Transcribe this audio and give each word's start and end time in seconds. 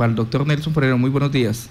Yopal. 0.00 0.14
Doctor 0.14 0.46
Nelson 0.46 0.72
Forero, 0.72 0.98
muy 0.98 1.10
buenos 1.10 1.30
días. 1.30 1.68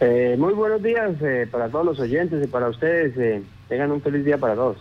Eh, 0.00 0.36
muy 0.38 0.52
buenos 0.52 0.82
días 0.82 1.12
eh, 1.22 1.48
para 1.50 1.68
todos 1.68 1.84
los 1.84 2.00
oyentes 2.00 2.42
y 2.44 2.46
para 2.48 2.68
ustedes. 2.68 3.16
Eh, 3.16 3.42
tengan 3.68 3.90
un 3.92 4.02
feliz 4.02 4.24
día 4.24 4.38
para 4.38 4.54
todos. 4.54 4.76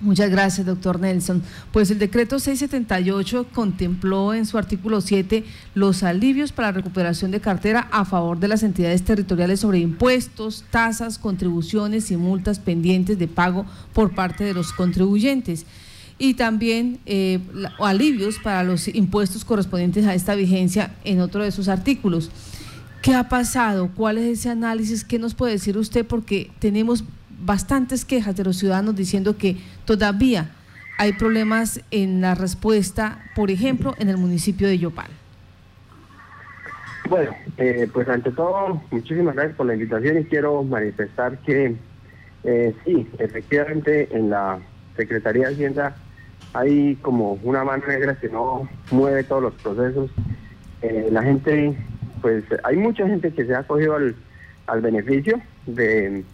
Muchas 0.00 0.30
gracias, 0.30 0.64
doctor 0.64 1.00
Nelson. 1.00 1.42
Pues 1.72 1.90
el 1.90 1.98
decreto 1.98 2.38
678 2.38 3.46
contempló 3.52 4.32
en 4.32 4.46
su 4.46 4.56
artículo 4.56 5.00
7 5.00 5.44
los 5.74 6.04
alivios 6.04 6.52
para 6.52 6.68
la 6.68 6.72
recuperación 6.72 7.32
de 7.32 7.40
cartera 7.40 7.88
a 7.90 8.04
favor 8.04 8.38
de 8.38 8.46
las 8.46 8.62
entidades 8.62 9.02
territoriales 9.02 9.58
sobre 9.58 9.78
impuestos, 9.78 10.64
tasas, 10.70 11.18
contribuciones 11.18 12.12
y 12.12 12.16
multas 12.16 12.60
pendientes 12.60 13.18
de 13.18 13.26
pago 13.26 13.66
por 13.92 14.14
parte 14.14 14.44
de 14.44 14.54
los 14.54 14.72
contribuyentes. 14.72 15.66
Y 16.18 16.34
también 16.34 16.98
eh, 17.06 17.38
alivios 17.78 18.38
para 18.38 18.64
los 18.64 18.88
impuestos 18.88 19.44
correspondientes 19.44 20.04
a 20.06 20.14
esta 20.14 20.34
vigencia 20.34 20.94
en 21.04 21.20
otro 21.20 21.44
de 21.44 21.52
sus 21.52 21.68
artículos. 21.68 22.30
¿Qué 23.02 23.14
ha 23.14 23.28
pasado? 23.28 23.90
¿Cuál 23.94 24.18
es 24.18 24.40
ese 24.40 24.50
análisis? 24.50 25.04
¿Qué 25.04 25.18
nos 25.18 25.34
puede 25.34 25.52
decir 25.52 25.78
usted? 25.78 26.04
Porque 26.04 26.50
tenemos 26.58 27.04
bastantes 27.40 28.04
quejas 28.04 28.36
de 28.36 28.44
los 28.44 28.56
ciudadanos 28.56 28.96
diciendo 28.96 29.36
que 29.36 29.56
todavía 29.84 30.50
hay 30.98 31.12
problemas 31.12 31.80
en 31.92 32.20
la 32.20 32.34
respuesta, 32.34 33.24
por 33.36 33.52
ejemplo, 33.52 33.94
en 33.98 34.08
el 34.08 34.16
municipio 34.16 34.66
de 34.66 34.78
Yopal. 34.78 35.10
Bueno, 37.08 37.30
eh, 37.56 37.88
pues 37.92 38.08
ante 38.08 38.32
todo, 38.32 38.82
muchísimas 38.90 39.34
gracias 39.34 39.56
por 39.56 39.66
la 39.66 39.74
invitación 39.74 40.18
y 40.18 40.24
quiero 40.24 40.62
manifestar 40.64 41.38
que 41.38 41.76
eh, 42.44 42.74
sí, 42.84 43.06
efectivamente 43.18 44.08
en 44.14 44.28
la 44.30 44.58
Secretaría 44.96 45.46
de 45.46 45.54
Hacienda 45.54 45.96
hay 46.58 46.96
como 46.96 47.38
una 47.42 47.64
mano 47.64 47.86
negra 47.86 48.18
que 48.18 48.28
no 48.28 48.68
mueve 48.90 49.24
todos 49.24 49.42
los 49.42 49.54
procesos. 49.54 50.10
Eh, 50.82 51.08
la 51.10 51.22
gente, 51.22 51.76
pues 52.20 52.44
hay 52.64 52.76
mucha 52.76 53.06
gente 53.06 53.32
que 53.32 53.44
se 53.44 53.54
ha 53.54 53.62
cogido 53.62 53.96
al, 53.96 54.14
al 54.66 54.80
beneficio 54.80 55.40
de 55.66 56.24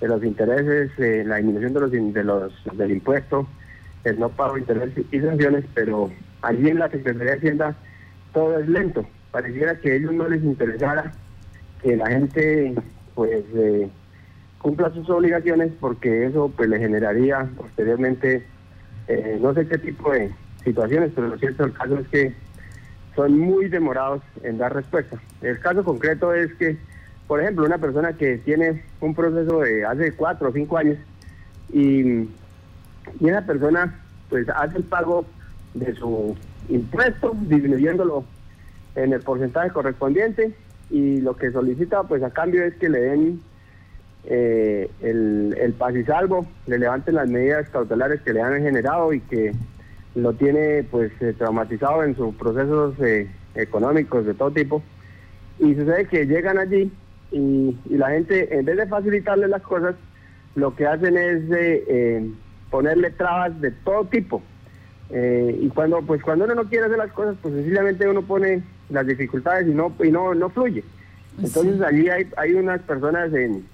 de 0.00 0.08
los 0.08 0.24
intereses, 0.24 0.90
eh, 0.98 1.24
la 1.26 1.36
disminución 1.36 1.74
de 1.74 1.80
los, 1.80 1.90
de 1.90 2.24
los 2.24 2.52
del 2.72 2.90
impuesto, 2.90 3.46
el 4.04 4.18
no 4.18 4.30
pago 4.30 4.54
de 4.54 4.60
intereses 4.60 5.04
y 5.10 5.20
sanciones, 5.20 5.64
pero 5.74 6.10
allí 6.42 6.68
en 6.68 6.78
la 6.78 6.88
Secretaría 6.88 7.32
de 7.32 7.38
Hacienda 7.38 7.76
todo 8.32 8.58
es 8.58 8.68
lento. 8.68 9.06
Pareciera 9.30 9.78
que 9.78 9.92
a 9.92 9.94
ellos 9.96 10.12
no 10.12 10.26
les 10.28 10.42
interesara 10.42 11.12
que 11.82 11.96
la 11.96 12.08
gente 12.08 12.74
pues 13.14 13.44
eh, 13.54 13.88
cumpla 14.58 14.90
sus 14.90 15.08
obligaciones 15.10 15.72
porque 15.78 16.26
eso 16.26 16.50
pues 16.56 16.68
le 16.68 16.78
generaría 16.78 17.48
posteriormente 17.56 18.44
eh, 19.10 19.38
no 19.40 19.54
sé 19.54 19.66
qué 19.66 19.78
tipo 19.78 20.12
de 20.12 20.30
situaciones, 20.64 21.12
pero 21.14 21.28
lo 21.28 21.38
cierto 21.38 21.72
caso 21.72 21.98
es 21.98 22.08
que 22.08 22.34
son 23.16 23.38
muy 23.38 23.68
demorados 23.68 24.22
en 24.42 24.58
dar 24.58 24.74
respuesta. 24.74 25.20
El 25.42 25.58
caso 25.58 25.84
concreto 25.84 26.32
es 26.32 26.52
que 26.54 26.78
por 27.30 27.40
ejemplo, 27.40 27.64
una 27.64 27.78
persona 27.78 28.12
que 28.14 28.38
tiene 28.38 28.82
un 29.00 29.14
proceso 29.14 29.60
de 29.60 29.84
hace 29.84 30.10
cuatro 30.14 30.48
o 30.48 30.52
cinco 30.52 30.78
años 30.78 30.98
y, 31.72 32.00
y 32.02 33.28
esa 33.28 33.42
persona 33.42 34.00
pues 34.28 34.48
hace 34.48 34.78
el 34.78 34.82
pago 34.82 35.24
de 35.74 35.94
su 35.94 36.36
impuesto, 36.68 37.36
disminuyéndolo 37.42 38.24
en 38.96 39.12
el 39.12 39.20
porcentaje 39.20 39.70
correspondiente 39.70 40.56
y 40.90 41.20
lo 41.20 41.36
que 41.36 41.52
solicita 41.52 42.02
pues 42.02 42.20
a 42.24 42.30
cambio 42.30 42.64
es 42.64 42.74
que 42.74 42.88
le 42.88 42.98
den 42.98 43.40
eh, 44.24 44.90
el, 45.00 45.56
el 45.58 45.72
paz 45.72 45.94
y 45.96 46.04
salvo, 46.04 46.46
le 46.66 46.78
levanten 46.78 47.14
las 47.14 47.28
medidas 47.28 47.68
cautelares 47.70 48.20
que 48.22 48.32
le 48.32 48.42
han 48.42 48.62
generado 48.62 49.12
y 49.12 49.20
que 49.20 49.52
lo 50.14 50.32
tiene 50.34 50.84
pues 50.90 51.12
eh, 51.20 51.34
traumatizado 51.36 52.02
en 52.04 52.16
sus 52.16 52.34
procesos 52.34 52.94
eh, 53.00 53.28
económicos 53.54 54.26
de 54.26 54.34
todo 54.34 54.50
tipo. 54.50 54.82
Y 55.58 55.74
sucede 55.74 56.06
que 56.06 56.26
llegan 56.26 56.58
allí 56.58 56.90
y, 57.32 57.76
la 57.88 58.10
gente, 58.10 58.56
en 58.56 58.64
vez 58.64 58.76
de 58.76 58.86
facilitarle 58.86 59.48
las 59.48 59.62
cosas, 59.62 59.94
lo 60.54 60.74
que 60.74 60.86
hacen 60.86 61.16
es 61.16 61.42
eh, 61.50 62.28
ponerle 62.70 63.10
trabas 63.10 63.60
de 63.60 63.70
todo 63.70 64.04
tipo. 64.06 64.42
Eh, 65.10 65.58
y 65.60 65.68
cuando 65.68 66.02
pues 66.02 66.22
cuando 66.22 66.44
uno 66.44 66.54
no 66.54 66.64
quiere 66.64 66.86
hacer 66.86 66.98
las 66.98 67.12
cosas, 67.12 67.36
pues 67.42 67.54
sencillamente 67.54 68.08
uno 68.08 68.22
pone 68.22 68.62
las 68.90 69.06
dificultades 69.06 69.66
y 69.66 69.72
no 69.72 69.92
y 70.02 70.10
no, 70.10 70.34
no 70.34 70.50
fluye. 70.50 70.84
Entonces 71.42 71.80
allí 71.80 72.08
hay, 72.08 72.28
hay 72.36 72.54
unas 72.54 72.80
personas 72.82 73.32
en, 73.32 73.64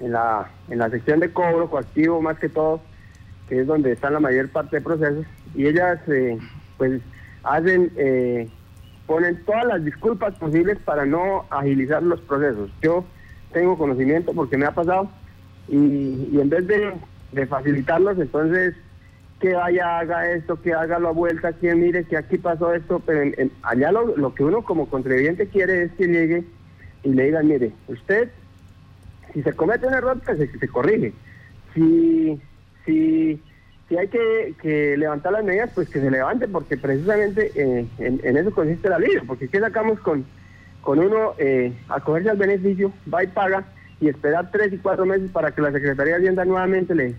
en, 0.00 0.12
la, 0.12 0.50
en 0.68 0.78
la 0.78 0.90
sección 0.90 1.20
de 1.20 1.32
cobro 1.32 1.70
coactivo 1.70 2.20
más 2.20 2.38
que 2.38 2.48
todo, 2.48 2.80
que 3.48 3.60
es 3.60 3.66
donde 3.66 3.92
están 3.92 4.12
la 4.12 4.20
mayor 4.20 4.48
parte 4.50 4.76
de 4.76 4.82
procesos, 4.82 5.26
y 5.54 5.66
ellas 5.66 6.00
pues 6.76 7.00
hacen 7.42 7.90
ponen 9.06 9.42
todas 9.44 9.64
las 9.64 9.84
disculpas 9.84 10.34
posibles 10.34 10.78
para 10.84 11.06
no 11.06 11.46
agilizar 11.50 12.02
los 12.02 12.20
procesos. 12.20 12.70
Yo 12.82 13.04
tengo 13.52 13.78
conocimiento 13.78 14.32
porque 14.34 14.56
me 14.56 14.66
ha 14.66 14.72
pasado 14.72 15.08
y, 15.68 16.38
en 16.38 16.48
vez 16.48 16.66
de, 16.66 17.46
facilitarlos, 17.46 18.18
entonces 18.18 18.74
que 19.40 19.52
vaya, 19.52 19.98
haga 19.98 20.32
esto, 20.32 20.60
que 20.62 20.72
haga 20.72 20.98
la 20.98 21.10
vuelta, 21.10 21.52
que 21.52 21.74
mire 21.74 22.04
que 22.04 22.16
aquí 22.16 22.38
pasó 22.38 22.72
esto, 22.72 23.02
pero 23.04 23.30
allá 23.62 23.92
lo, 23.92 24.34
que 24.34 24.42
uno 24.42 24.62
como 24.62 24.88
contribuyente 24.88 25.46
quiere 25.48 25.84
es 25.84 25.92
que 25.92 26.06
llegue 26.06 26.44
y 27.02 27.10
le 27.10 27.24
digan, 27.24 27.46
mire, 27.46 27.72
usted, 27.88 28.30
si 29.36 29.42
se 29.42 29.52
comete 29.52 29.86
un 29.86 29.92
error, 29.92 30.18
pues 30.24 30.38
se, 30.38 30.58
se 30.58 30.68
corrige. 30.68 31.12
Si, 31.74 32.40
si 32.86 33.40
si 33.88 33.96
hay 33.96 34.08
que, 34.08 34.96
levantar 34.96 35.32
las 35.32 35.44
medidas, 35.44 35.70
pues 35.74 35.88
que 35.88 36.00
se 36.00 36.10
levante, 36.10 36.48
porque 36.48 36.76
precisamente 36.76 37.52
eh, 37.54 37.86
en, 37.98 38.36
eso 38.36 38.50
consiste 38.50 38.88
la 38.88 38.98
ley, 38.98 39.10
porque 39.26 39.48
¿qué 39.48 39.60
sacamos 39.60 40.00
con, 40.00 40.24
con 40.82 40.98
uno 40.98 41.34
eh, 41.38 41.72
acogerse 41.88 42.30
al 42.30 42.36
beneficio, 42.36 42.92
va 43.12 43.22
y 43.22 43.28
paga, 43.28 43.64
y 44.00 44.08
esperar 44.08 44.50
tres 44.50 44.72
y 44.72 44.78
cuatro 44.78 45.06
meses 45.06 45.30
para 45.30 45.52
que 45.52 45.62
la 45.62 45.72
Secretaría 45.72 46.14
de 46.14 46.18
Hacienda 46.18 46.44
nuevamente 46.44 46.94
le, 46.94 47.14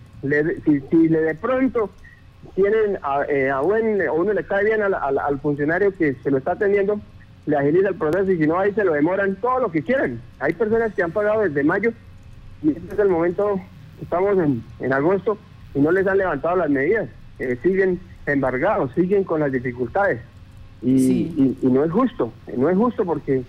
si, 0.66 0.82
si 0.82 1.10
le 1.10 1.22
de 1.22 1.36
pronto 1.36 1.90
tienen 2.54 3.00
a, 3.02 3.24
eh, 3.30 3.50
a 3.50 3.62
buen, 3.62 4.02
o 4.10 4.16
uno 4.16 4.34
le 4.34 4.44
cae 4.44 4.66
bien 4.66 4.82
al, 4.82 4.94
al, 4.94 5.40
funcionario 5.40 5.96
que 5.96 6.16
se 6.16 6.30
lo 6.30 6.38
está 6.38 6.52
atendiendo, 6.52 7.00
le 7.46 7.58
agiliza 7.58 7.90
el 7.90 7.96
proceso 7.96 8.30
y 8.30 8.38
si 8.38 8.46
no 8.46 8.60
ahí 8.60 8.74
se 8.74 8.84
lo 8.84 8.94
demoran 8.94 9.38
todo 9.38 9.62
lo 9.62 9.72
que 9.72 9.82
quieran. 9.82 10.22
Hay 10.40 10.54
personas 10.54 10.94
que 10.94 11.02
han 11.02 11.12
pagado 11.12 11.42
desde 11.42 11.64
mayo 11.64 11.94
y 12.62 12.70
este 12.70 12.94
es 12.94 13.00
el 13.00 13.10
momento, 13.10 13.60
estamos 14.02 14.38
en, 14.38 14.64
en 14.80 14.94
agosto, 14.94 15.38
y 15.74 15.80
no 15.80 15.92
les 15.92 16.08
han 16.08 16.18
levantado 16.18 16.56
las 16.56 16.70
medidas. 16.70 17.10
Eh, 17.40 17.58
siguen 17.62 18.00
embargados, 18.26 18.92
siguen 18.94 19.24
con 19.24 19.40
las 19.40 19.52
dificultades. 19.52 20.20
Y, 20.82 21.58
no 21.64 21.84
es 21.84 21.92
justo, 21.92 22.32
no 22.56 22.70
es 22.70 22.78
justo 22.78 23.04
porque 23.04 23.44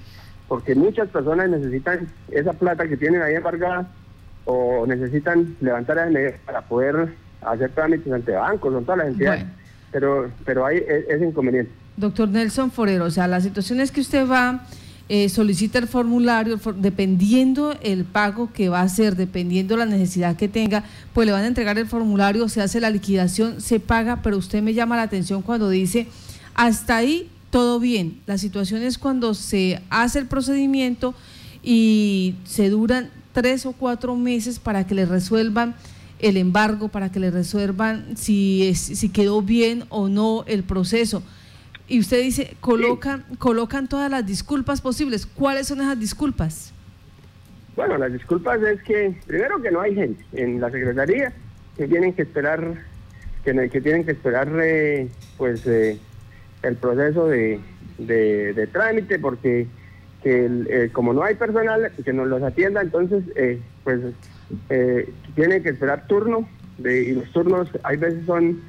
porque 0.49 0.75
muchas 0.75 1.09
personas 1.09 1.51
necesitan 1.51 2.09
esa 2.31 2.55
plata 2.55 2.89
que 2.89 2.97
tienen 2.97 3.21
ahí 3.21 3.35
embargada 3.35 3.87
o 4.47 4.87
necesitan 4.87 5.55
levantar 5.61 5.97
las 5.97 6.11
medidas 6.11 6.41
para 6.47 6.63
poder 6.63 7.15
hacer 7.43 7.71
trámites 7.73 8.11
ante 8.11 8.33
bancos, 8.33 8.73
son 8.73 8.83
todas 8.83 8.99
las 8.99 9.09
entidades. 9.09 9.45
Pero, 9.93 10.31
pero 10.47 10.65
hay 10.65 10.79
e, 10.79 11.05
ese 11.11 11.27
inconveniente. 11.27 11.71
Doctor 11.99 12.31
Nelson 12.31 12.71
Forero, 12.71 13.05
o 13.05 13.11
sea, 13.11 13.29
la 13.29 13.43
situación 13.43 13.81
es 13.81 13.93
que 13.93 14.01
usted 14.01 14.27
va 14.27 14.65
eh, 15.09 15.31
solicita 15.31 15.79
el 15.79 15.89
formulario, 15.89 16.61
dependiendo 16.77 17.75
el 17.83 18.05
pago 18.05 18.53
que 18.53 18.69
va 18.69 18.81
a 18.81 18.85
hacer, 18.85 19.17
dependiendo 19.17 19.77
la 19.77 19.87
necesidad 19.87 20.37
que 20.37 20.49
tenga, 20.49 20.85
pues 21.15 21.25
le 21.27 21.33
van 21.33 21.45
a 21.45 21.47
entregar 21.47 21.79
el 21.79 21.87
formulario, 21.87 22.49
se 22.51 22.61
hace 22.61 22.79
la 22.79 22.91
liquidación, 22.91 23.61
se 23.63 23.81
paga, 23.81 24.21
pero 24.23 24.37
usted 24.37 24.63
me 24.63 24.75
llama 24.75 24.97
la 24.97 25.03
atención 25.03 25.41
cuando 25.41 25.71
dice, 25.71 26.09
hasta 26.55 26.97
ahí 26.97 27.31
todo 27.51 27.81
bien. 27.81 28.21
La 28.27 28.37
situación 28.37 28.83
es 28.83 28.99
cuando 28.99 29.33
se 29.33 29.81
hace 29.89 30.19
el 30.19 30.27
procedimiento 30.27 31.15
y 31.63 32.35
se 32.45 32.69
duran 32.69 33.11
tres 33.33 33.65
o 33.65 33.73
cuatro 33.73 34.15
meses 34.15 34.59
para 34.59 34.87
que 34.87 34.95
le 34.95 35.07
resuelvan 35.07 35.75
el 36.19 36.37
embargo, 36.37 36.89
para 36.89 37.11
que 37.11 37.21
le 37.21 37.31
resuelvan 37.31 38.17
si, 38.17 38.75
si 38.75 39.09
quedó 39.09 39.41
bien 39.41 39.85
o 39.89 40.09
no 40.09 40.45
el 40.47 40.65
proceso. 40.65 41.23
Y 41.89 42.01
usted 42.01 42.23
dice, 42.23 42.55
colocan, 42.61 43.25
colocan 43.39 43.89
todas 43.89 44.11
las 44.11 44.27
disculpas 44.27 44.83
posibles. 44.83 45.25
¿Cuáles 45.27 45.69
son 45.69 45.81
esas 45.81 45.99
disculpas? 45.99 46.75
Bueno, 47.77 47.97
las 47.97 48.13
disculpas 48.13 48.61
es 48.63 48.83
que, 48.83 49.17
primero 49.27 49.63
que 49.63 49.71
no 49.71 49.81
hay 49.81 49.95
gente 49.95 50.23
en 50.33 50.61
la 50.61 50.71
Secretaría 50.71 51.33
que 51.79 51.89
tienen 51.89 52.13
que 52.13 52.23
esperar, 52.23 52.75
que, 53.45 53.71
que 53.71 53.81
tienen 53.81 54.05
que 54.05 54.11
esperar 54.11 54.49
eh, 54.61 55.09
pues 55.39 55.67
eh, 55.67 55.99
el 56.63 56.77
proceso 56.77 57.27
de, 57.27 57.61
de, 57.99 58.69
trámite 58.71 59.19
porque 59.19 59.67
que 60.23 60.51
eh, 60.69 60.91
como 60.93 61.13
no 61.13 61.23
hay 61.23 61.37
personal 61.37 61.93
que 62.05 62.13
nos 62.13 62.27
los 62.27 62.43
atienda, 62.43 62.81
entonces 62.81 63.23
pues 63.85 64.01
tienen 65.37 65.63
que 65.63 65.69
esperar 65.69 66.07
turno 66.09 66.49
de, 66.79 67.05
y 67.05 67.13
los 67.13 67.31
turnos 67.31 67.69
hay 67.85 67.97
veces 67.97 68.27
son 68.27 68.61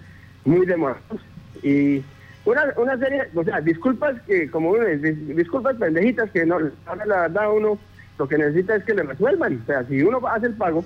muy 0.46 0.68
demorados 0.68 1.22
y 1.64 2.04
una, 2.52 2.74
una 2.78 2.98
serie, 2.98 3.30
o 3.36 3.44
sea, 3.44 3.62
disculpas 3.62 4.22
que, 4.22 4.50
como 4.50 4.72
uno 4.72 4.86
disculpas 4.86 5.76
pendejitas 5.76 6.30
que 6.32 6.46
no, 6.46 6.58
ahora 6.86 7.06
la 7.06 7.22
verdad 7.22 7.54
uno 7.54 7.80
lo 8.18 8.28
que 8.28 8.38
necesita 8.38 8.76
es 8.76 8.84
que 8.84 8.94
le 8.94 9.04
resuelvan. 9.04 9.62
O 9.64 9.66
sea, 9.66 9.84
si 9.86 10.02
uno 10.04 10.20
hace 10.28 10.48
el 10.48 10.54
pago 10.54 10.84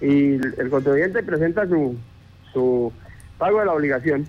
y 0.00 0.34
el, 0.34 0.68
contribuyente 0.70 1.22
presenta 1.22 1.66
su, 1.66 1.96
su 2.52 2.92
pago 3.38 3.60
de 3.60 3.66
la 3.66 3.72
obligación 3.72 4.26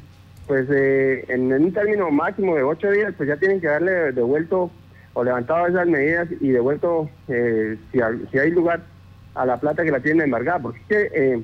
pues 0.48 0.68
eh, 0.70 1.26
en 1.30 1.54
un 1.54 1.72
término 1.72 2.12
máximo 2.12 2.56
de 2.56 2.64
ocho 2.64 2.92
días, 2.92 3.14
pues 3.16 3.30
ya 3.30 3.38
tienen 3.38 3.62
que 3.62 3.68
darle 3.68 4.12
devuelto 4.12 4.70
o 5.14 5.24
levantado 5.24 5.68
esas 5.68 5.88
medidas 5.88 6.28
y 6.42 6.50
devuelto, 6.50 7.10
eh, 7.28 7.78
si, 7.92 8.00
si, 8.32 8.40
hay 8.40 8.52
lugar, 8.52 8.82
a 9.36 9.46
la 9.46 9.60
plata 9.60 9.84
que 9.84 9.92
la 9.92 10.00
tienen 10.00 10.26
embargada, 10.26 10.60
porque 10.60 11.10
eh, 11.14 11.42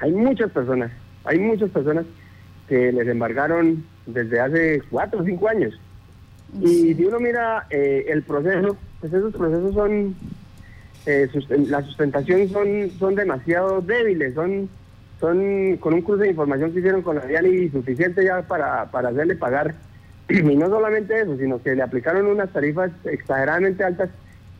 hay 0.00 0.12
muchas 0.12 0.50
personas, 0.50 0.90
hay 1.24 1.38
muchas 1.38 1.70
personas 1.70 2.06
que 2.68 2.90
les 2.90 3.06
embargaron 3.06 3.84
desde 4.06 4.40
hace 4.40 4.82
cuatro 4.90 5.20
o 5.20 5.24
cinco 5.24 5.48
años. 5.48 5.78
Y 6.60 6.94
si 6.94 7.04
uno 7.04 7.18
mira 7.20 7.66
el 7.70 8.22
proceso, 8.22 8.76
pues 9.00 9.12
esos 9.12 9.34
procesos 9.34 9.74
son, 9.74 10.14
la 11.68 11.82
sustentación 11.82 12.48
son, 12.48 12.90
son 12.98 13.14
demasiado 13.14 13.80
débiles, 13.80 14.34
son 14.34 14.68
son 15.20 15.76
con 15.78 15.94
un 15.94 16.02
curso 16.02 16.22
de 16.22 16.30
información 16.30 16.72
que 16.72 16.80
hicieron 16.80 17.02
con 17.02 17.16
la 17.16 17.26
DIAN 17.26 17.72
suficiente 17.72 18.24
ya 18.24 18.42
para, 18.42 18.90
para 18.90 19.10
hacerle 19.10 19.36
pagar. 19.36 19.74
Y 20.28 20.56
no 20.56 20.68
solamente 20.68 21.20
eso, 21.20 21.36
sino 21.36 21.62
que 21.62 21.74
le 21.74 21.82
aplicaron 21.82 22.26
unas 22.26 22.52
tarifas 22.52 22.90
exageradamente 23.04 23.84
altas 23.84 24.10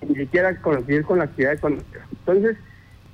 ni 0.07 0.15
siquiera 0.15 0.55
coincidir 0.61 1.03
con 1.05 1.19
la 1.19 1.25
actividad 1.25 1.55
económica. 1.55 2.07
Entonces, 2.13 2.57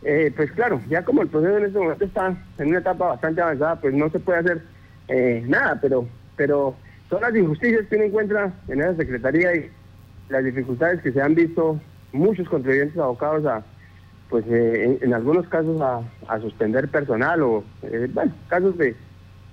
eh, 0.02 0.32
pues 0.37 0.52
claro, 0.52 0.81
ya 0.88 1.02
como 1.02 1.23
el 1.23 1.29
proceso 1.29 1.56
en 1.56 1.64
este 1.64 1.79
momento 1.79 2.05
está 2.05 2.37
en 2.58 2.69
una 2.69 2.81
etapa 2.81 3.08
bastante 3.08 3.40
avanzada, 3.40 3.81
pues 3.81 3.94
no 3.94 4.11
se 4.11 4.19
puede 4.19 4.40
hacer 4.40 4.62
eh, 5.08 5.43
nada, 5.46 5.79
pero, 5.81 6.06
pero 6.37 6.75
son 7.11 7.20
las 7.20 7.34
injusticias 7.34 7.87
que 7.88 7.96
uno 7.96 8.05
encuentra 8.05 8.52
en 8.69 8.81
esa 8.81 8.96
Secretaría 8.96 9.55
y 9.55 9.70
las 10.29 10.44
dificultades 10.44 11.02
que 11.02 11.12
se 11.12 11.20
han 11.20 11.34
visto 11.34 11.81
muchos 12.12 12.49
contribuyentes 12.49 12.99
abocados 12.99 13.44
a, 13.46 13.62
pues 14.29 14.44
eh, 14.49 14.99
en, 15.02 15.12
algunos 15.12 15.46
casos 15.49 15.81
a, 15.81 16.40
suspender 16.40 16.88
personal 16.88 17.43
o, 17.43 17.64
eh, 17.82 18.08
bueno, 18.12 18.32
casos 18.49 18.76
de, 18.79 18.96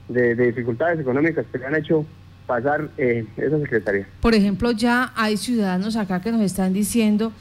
de, 0.08 0.36
dificultades 0.36 1.00
económicas 1.00 1.46
que 1.52 1.58
le 1.58 1.66
han 1.66 1.76
hecho 1.76 2.06
pasar 2.48 2.90
eh, 2.98 3.26
esa 3.38 3.60
secretaría. 3.60 4.08
Por 4.22 4.34
ejemplo, 4.34 4.72
ya 4.72 5.12
hay 5.16 5.38
ciudadanos 5.38 5.98
acá 5.98 6.22
que 6.22 6.32
nos 6.32 6.42
están 6.42 6.74
diciendo, 6.74 7.34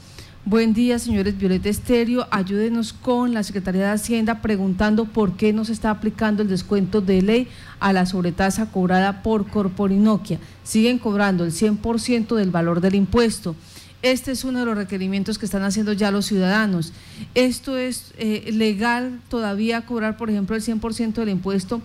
buen 0.49 0.73
día 0.73 0.97
señores 0.97 1.37
Violeta 1.37 1.69
Estéreo, 1.69 2.25
ayúdenos 2.31 2.91
con 2.91 3.35
la 3.35 3.43
Secretaría 3.43 3.83
de 3.83 3.91
Hacienda 3.91 4.41
preguntando 4.41 5.05
por 5.05 5.33
qué 5.37 5.53
no 5.53 5.63
se 5.63 5.73
está 5.73 5.91
aplicando 5.91 6.41
el 6.41 6.49
descuento 6.49 7.01
de 7.01 7.21
ley 7.21 7.47
a 7.79 7.93
la 7.93 8.07
sobretasa 8.07 8.71
cobrada 8.71 9.21
por 9.21 9.47
Corporinoquia. 9.47 10.39
Siguen 10.63 10.97
cobrando 10.97 11.43
el 11.45 11.51
100% 11.51 12.35
del 12.35 12.49
valor 12.49 12.81
del 12.81 12.95
impuesto. 12.95 13.55
Este 14.01 14.31
es 14.31 14.43
uno 14.43 14.57
de 14.57 14.65
los 14.65 14.75
requerimientos 14.75 15.37
que 15.37 15.45
están 15.45 15.61
haciendo 15.61 15.93
ya 15.93 16.09
los 16.09 16.25
ciudadanos. 16.25 16.93
¿Esto 17.35 17.77
es 17.77 18.11
eh, 18.17 18.49
legal 18.51 19.19
todavía 19.29 19.85
cobrar, 19.85 20.17
por 20.17 20.31
ejemplo, 20.31 20.55
el 20.55 20.63
100% 20.63 21.13
del 21.13 21.29
impuesto 21.29 21.79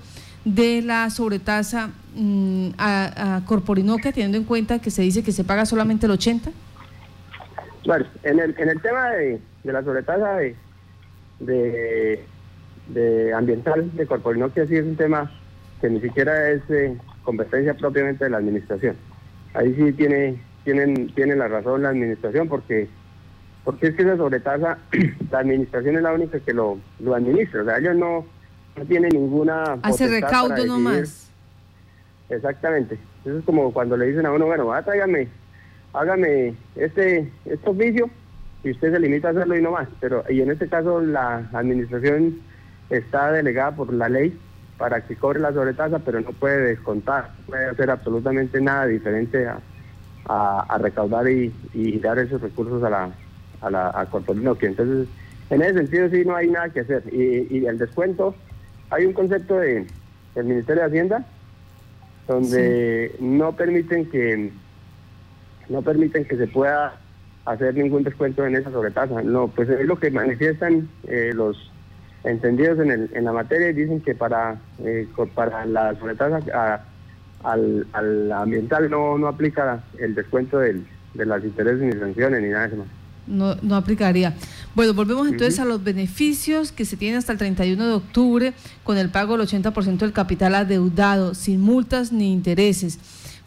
de 0.46 0.80
la 0.80 1.10
sobretasa 1.10 1.90
mm, 2.16 2.68
a, 2.78 3.36
a 3.36 4.10
teniendo 4.12 4.38
en 4.38 4.44
cuenta 4.44 4.78
que 4.78 4.90
se 4.90 5.02
dice 5.02 5.22
que 5.22 5.32
se 5.32 5.44
paga 5.44 5.66
solamente 5.66 6.06
el 6.06 6.12
80%? 6.12 6.50
Bueno, 7.86 8.06
en 8.22 8.40
el, 8.40 8.54
en 8.58 8.68
el 8.68 8.80
tema 8.80 9.10
de, 9.10 9.40
la 9.64 9.82
sobretasa 9.82 10.36
de, 11.40 12.24
de, 12.88 13.34
ambiental 13.34 13.94
de 13.94 14.06
Corporinoquia 14.06 14.66
sí 14.66 14.76
es 14.76 14.84
un 14.84 14.96
tema 14.96 15.30
que 15.80 15.90
ni 15.90 16.00
siquiera 16.00 16.50
es 16.50 16.62
eh, 16.70 16.96
competencia 17.24 17.74
propiamente 17.74 18.24
de 18.24 18.30
la 18.30 18.38
administración. 18.38 18.96
Ahí 19.54 19.74
sí 19.74 19.92
tiene 19.92 20.38
tienen, 20.64 21.08
tienen 21.14 21.38
la 21.38 21.48
razón 21.48 21.82
la 21.82 21.90
administración 21.90 22.48
porque 22.48 22.88
porque 23.64 23.86
es 23.86 23.94
que 23.94 24.02
esa 24.02 24.18
sobretasa, 24.18 24.78
la 25.30 25.38
administración 25.38 25.96
es 25.96 26.02
la 26.02 26.12
única 26.12 26.38
que 26.38 26.52
lo, 26.52 26.78
lo 27.00 27.14
administra, 27.14 27.62
o 27.62 27.64
sea, 27.64 27.78
ellos 27.78 27.96
no, 27.96 28.26
no 28.76 28.84
tienen 28.84 29.08
ninguna... 29.08 29.78
Hace 29.80 30.06
recaudo 30.06 30.66
nomás. 30.66 31.30
Exactamente, 32.28 32.98
eso 33.24 33.38
es 33.38 33.44
como 33.46 33.72
cuando 33.72 33.96
le 33.96 34.08
dicen 34.08 34.26
a 34.26 34.32
uno, 34.32 34.44
bueno, 34.44 34.66
va, 34.66 34.82
tráigame, 34.82 35.28
hágame 35.94 36.54
este, 36.76 37.30
este 37.44 37.70
oficio 37.70 38.10
y 38.62 38.70
usted 38.70 38.92
se 38.92 39.00
limita 39.00 39.28
a 39.28 39.30
hacerlo 39.30 39.56
y 39.56 39.62
no 39.62 39.72
más, 39.72 39.88
pero 40.00 40.24
y 40.28 40.40
en 40.40 40.50
este 40.50 40.68
caso 40.68 41.00
la 41.00 41.48
administración 41.52 42.40
está 42.90 43.32
delegada 43.32 43.72
por 43.72 43.92
la 43.92 44.08
ley 44.08 44.38
para 44.76 45.00
que 45.02 45.16
cobre 45.16 45.40
la 45.40 45.52
sobretasa, 45.52 46.00
pero 46.00 46.20
no 46.20 46.30
puede 46.32 46.60
descontar, 46.68 47.30
no 47.40 47.46
puede 47.46 47.66
hacer 47.66 47.90
absolutamente 47.90 48.60
nada 48.60 48.86
diferente 48.86 49.46
a, 49.46 49.60
a, 50.26 50.78
recaudar 50.78 51.28
y, 51.28 51.52
dar 52.00 52.18
esos 52.18 52.40
recursos 52.40 52.82
a 52.82 52.90
la, 52.90 53.10
a 53.60 53.70
la 53.70 53.88
a 53.90 54.08
Entonces, 54.60 55.08
en 55.50 55.62
ese 55.62 55.74
sentido 55.74 56.08
sí 56.10 56.24
no 56.24 56.34
hay 56.34 56.48
nada 56.50 56.70
que 56.70 56.80
hacer. 56.80 57.02
Y, 57.12 57.64
el 57.66 57.78
descuento, 57.78 58.34
hay 58.90 59.06
un 59.06 59.12
concepto 59.12 59.58
de, 59.58 59.86
del 60.34 60.44
Ministerio 60.46 60.82
de 60.82 60.88
Hacienda 60.88 61.26
donde 62.26 63.14
no 63.20 63.54
permiten 63.54 64.10
que 64.10 64.50
no 65.68 65.82
permiten 65.82 66.24
que 66.24 66.36
se 66.36 66.46
pueda 66.46 66.96
hacer 67.44 67.74
ningún 67.74 68.04
descuento 68.04 68.46
en 68.46 68.56
esa 68.56 68.70
sobretasa. 68.70 69.22
No, 69.22 69.48
pues 69.48 69.68
es 69.68 69.86
lo 69.86 69.98
que 69.98 70.10
manifiestan 70.10 70.88
eh, 71.06 71.32
los 71.34 71.70
entendidos 72.24 72.78
en, 72.78 72.90
el, 72.90 73.10
en 73.12 73.24
la 73.24 73.32
materia 73.32 73.70
y 73.70 73.74
dicen 73.74 74.00
que 74.00 74.14
para, 74.14 74.56
eh, 74.82 75.06
para 75.34 75.66
la 75.66 75.94
sobretasa 75.98 76.40
al, 77.42 77.86
al 77.92 78.32
ambiental 78.32 78.88
no, 78.90 79.18
no 79.18 79.28
aplica 79.28 79.84
el 79.98 80.14
descuento 80.14 80.58
del, 80.58 80.86
de 81.12 81.26
las 81.26 81.44
intereses 81.44 81.80
ni 81.80 81.92
sanciones 81.92 82.42
ni 82.42 82.48
nada 82.48 82.68
de 82.68 82.74
eso. 82.74 82.84
No, 83.26 83.54
no 83.62 83.76
aplicaría. 83.76 84.34
Bueno, 84.74 84.92
volvemos 84.92 85.28
entonces 85.28 85.58
a 85.58 85.64
los 85.64 85.82
beneficios 85.82 86.72
que 86.72 86.84
se 86.84 86.96
tienen 86.96 87.18
hasta 87.18 87.32
el 87.32 87.38
31 87.38 87.86
de 87.86 87.92
octubre 87.92 88.52
con 88.82 88.98
el 88.98 89.08
pago 89.08 89.38
del 89.38 89.46
80% 89.46 89.98
del 89.98 90.12
capital 90.12 90.54
adeudado, 90.54 91.34
sin 91.34 91.60
multas 91.60 92.12
ni 92.12 92.32
intereses. 92.32 92.98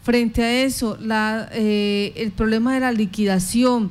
Frente 0.08 0.42
a 0.42 0.64
eso, 0.64 0.96
la, 1.02 1.50
eh, 1.52 2.14
el 2.16 2.32
problema 2.32 2.72
de 2.72 2.80
la 2.80 2.92
liquidación, 2.92 3.90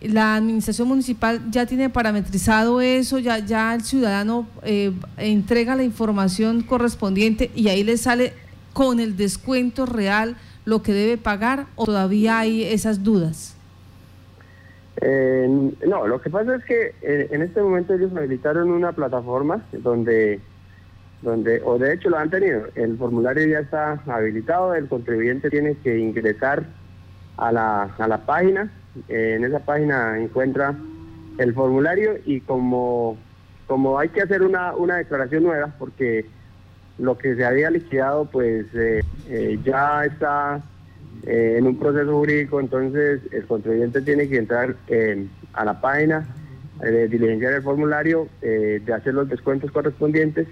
la 0.00 0.36
administración 0.36 0.88
municipal 0.88 1.38
ya 1.50 1.66
tiene 1.66 1.90
parametrizado 1.90 2.80
eso, 2.80 3.18
ya, 3.18 3.40
ya 3.40 3.74
el 3.74 3.82
ciudadano 3.82 4.48
eh, 4.62 4.90
entrega 5.18 5.76
la 5.76 5.82
información 5.82 6.62
correspondiente 6.62 7.50
y 7.54 7.68
ahí 7.68 7.84
le 7.84 7.98
sale 7.98 8.32
con 8.72 9.00
el 9.00 9.18
descuento 9.18 9.84
real 9.84 10.34
lo 10.64 10.82
que 10.82 10.94
debe 10.94 11.18
pagar 11.18 11.66
o 11.76 11.84
todavía 11.84 12.38
hay 12.38 12.62
esas 12.62 13.04
dudas? 13.04 13.54
Eh, 15.02 15.46
no, 15.86 16.06
lo 16.06 16.22
que 16.22 16.30
pasa 16.30 16.56
es 16.56 16.64
que 16.64 16.94
eh, 17.02 17.28
en 17.32 17.42
este 17.42 17.60
momento 17.60 17.92
ellos 17.92 18.16
habilitaron 18.16 18.70
una 18.70 18.92
plataforma 18.92 19.62
donde, 19.72 20.40
donde, 21.22 21.60
o 21.64 21.78
de 21.78 21.94
hecho 21.94 22.08
lo 22.08 22.18
han 22.18 22.30
tenido, 22.30 22.66
el 22.74 22.96
formulario 22.96 23.46
ya 23.46 23.60
está 23.60 24.00
habilitado, 24.06 24.74
el 24.74 24.88
contribuyente 24.88 25.50
tiene 25.50 25.76
que 25.76 25.98
ingresar 25.98 26.64
a 27.36 27.52
la, 27.52 27.82
a 27.98 28.08
la 28.08 28.18
página, 28.24 28.70
eh, 29.08 29.34
en 29.36 29.44
esa 29.44 29.60
página 29.60 30.18
encuentra 30.18 30.74
el 31.38 31.54
formulario 31.54 32.18
y 32.24 32.40
como, 32.40 33.16
como 33.66 33.98
hay 33.98 34.08
que 34.08 34.22
hacer 34.22 34.42
una, 34.42 34.74
una 34.74 34.96
declaración 34.96 35.44
nueva, 35.44 35.74
porque 35.78 36.26
lo 36.98 37.16
que 37.16 37.34
se 37.34 37.44
había 37.44 37.70
liquidado 37.70 38.26
pues 38.26 38.66
eh, 38.74 39.02
eh, 39.28 39.58
ya 39.64 40.04
está 40.04 40.62
en 41.26 41.66
un 41.66 41.78
proceso 41.78 42.12
jurídico, 42.12 42.60
entonces 42.60 43.20
el 43.30 43.44
contribuyente 43.44 44.00
tiene 44.00 44.26
que 44.26 44.38
entrar 44.38 44.74
a 45.52 45.64
la 45.66 45.78
página, 45.78 46.26
de 46.80 47.08
diligenciar 47.08 47.52
el 47.52 47.62
formulario, 47.62 48.26
de 48.40 48.82
hacer 48.94 49.12
los 49.12 49.28
descuentos 49.28 49.70
correspondientes 49.70 50.48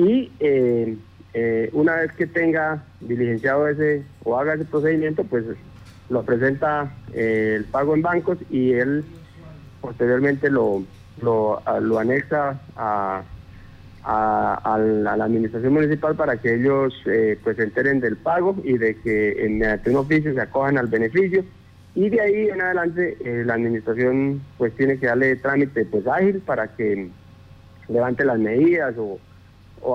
y 0.00 0.30
una 1.72 1.96
vez 1.96 2.12
que 2.12 2.26
tenga 2.26 2.82
diligenciado 3.00 3.68
ese 3.68 4.02
o 4.24 4.38
haga 4.38 4.54
ese 4.54 4.64
procedimiento, 4.64 5.24
pues 5.24 5.44
lo 6.08 6.22
presenta 6.24 6.92
el 7.12 7.64
pago 7.66 7.94
en 7.94 8.02
bancos 8.02 8.38
y 8.50 8.72
él 8.72 9.04
posteriormente 9.80 10.50
lo, 10.50 10.82
lo, 11.22 11.62
lo 11.80 11.98
anexa 11.98 12.60
a 12.76 13.22
a, 14.04 14.78
la, 14.78 15.12
administración 15.12 15.74
municipal 15.74 16.16
para 16.16 16.36
que 16.36 16.54
ellos 16.54 16.94
eh, 17.06 17.38
pues 17.42 17.56
se 17.56 17.64
enteren 17.64 18.00
del 18.00 18.16
pago 18.16 18.56
y 18.64 18.78
de 18.78 18.96
que 18.96 19.46
mediante 19.50 19.90
un 19.90 19.96
oficio 19.96 20.32
se 20.32 20.40
acojan 20.40 20.78
al 20.78 20.86
beneficio. 20.86 21.44
Y 21.94 22.08
de 22.08 22.20
ahí 22.20 22.48
en 22.48 22.60
adelante 22.60 23.16
eh, 23.24 23.42
la 23.44 23.54
administración 23.54 24.40
pues 24.58 24.72
tiene 24.76 24.98
que 24.98 25.06
darle 25.06 25.36
trámite 25.36 25.84
pues 25.84 26.06
ágil 26.06 26.40
para 26.40 26.68
que 26.68 27.08
levante 27.88 28.24
las 28.24 28.38
medidas 28.38 28.94
o, 28.96 29.18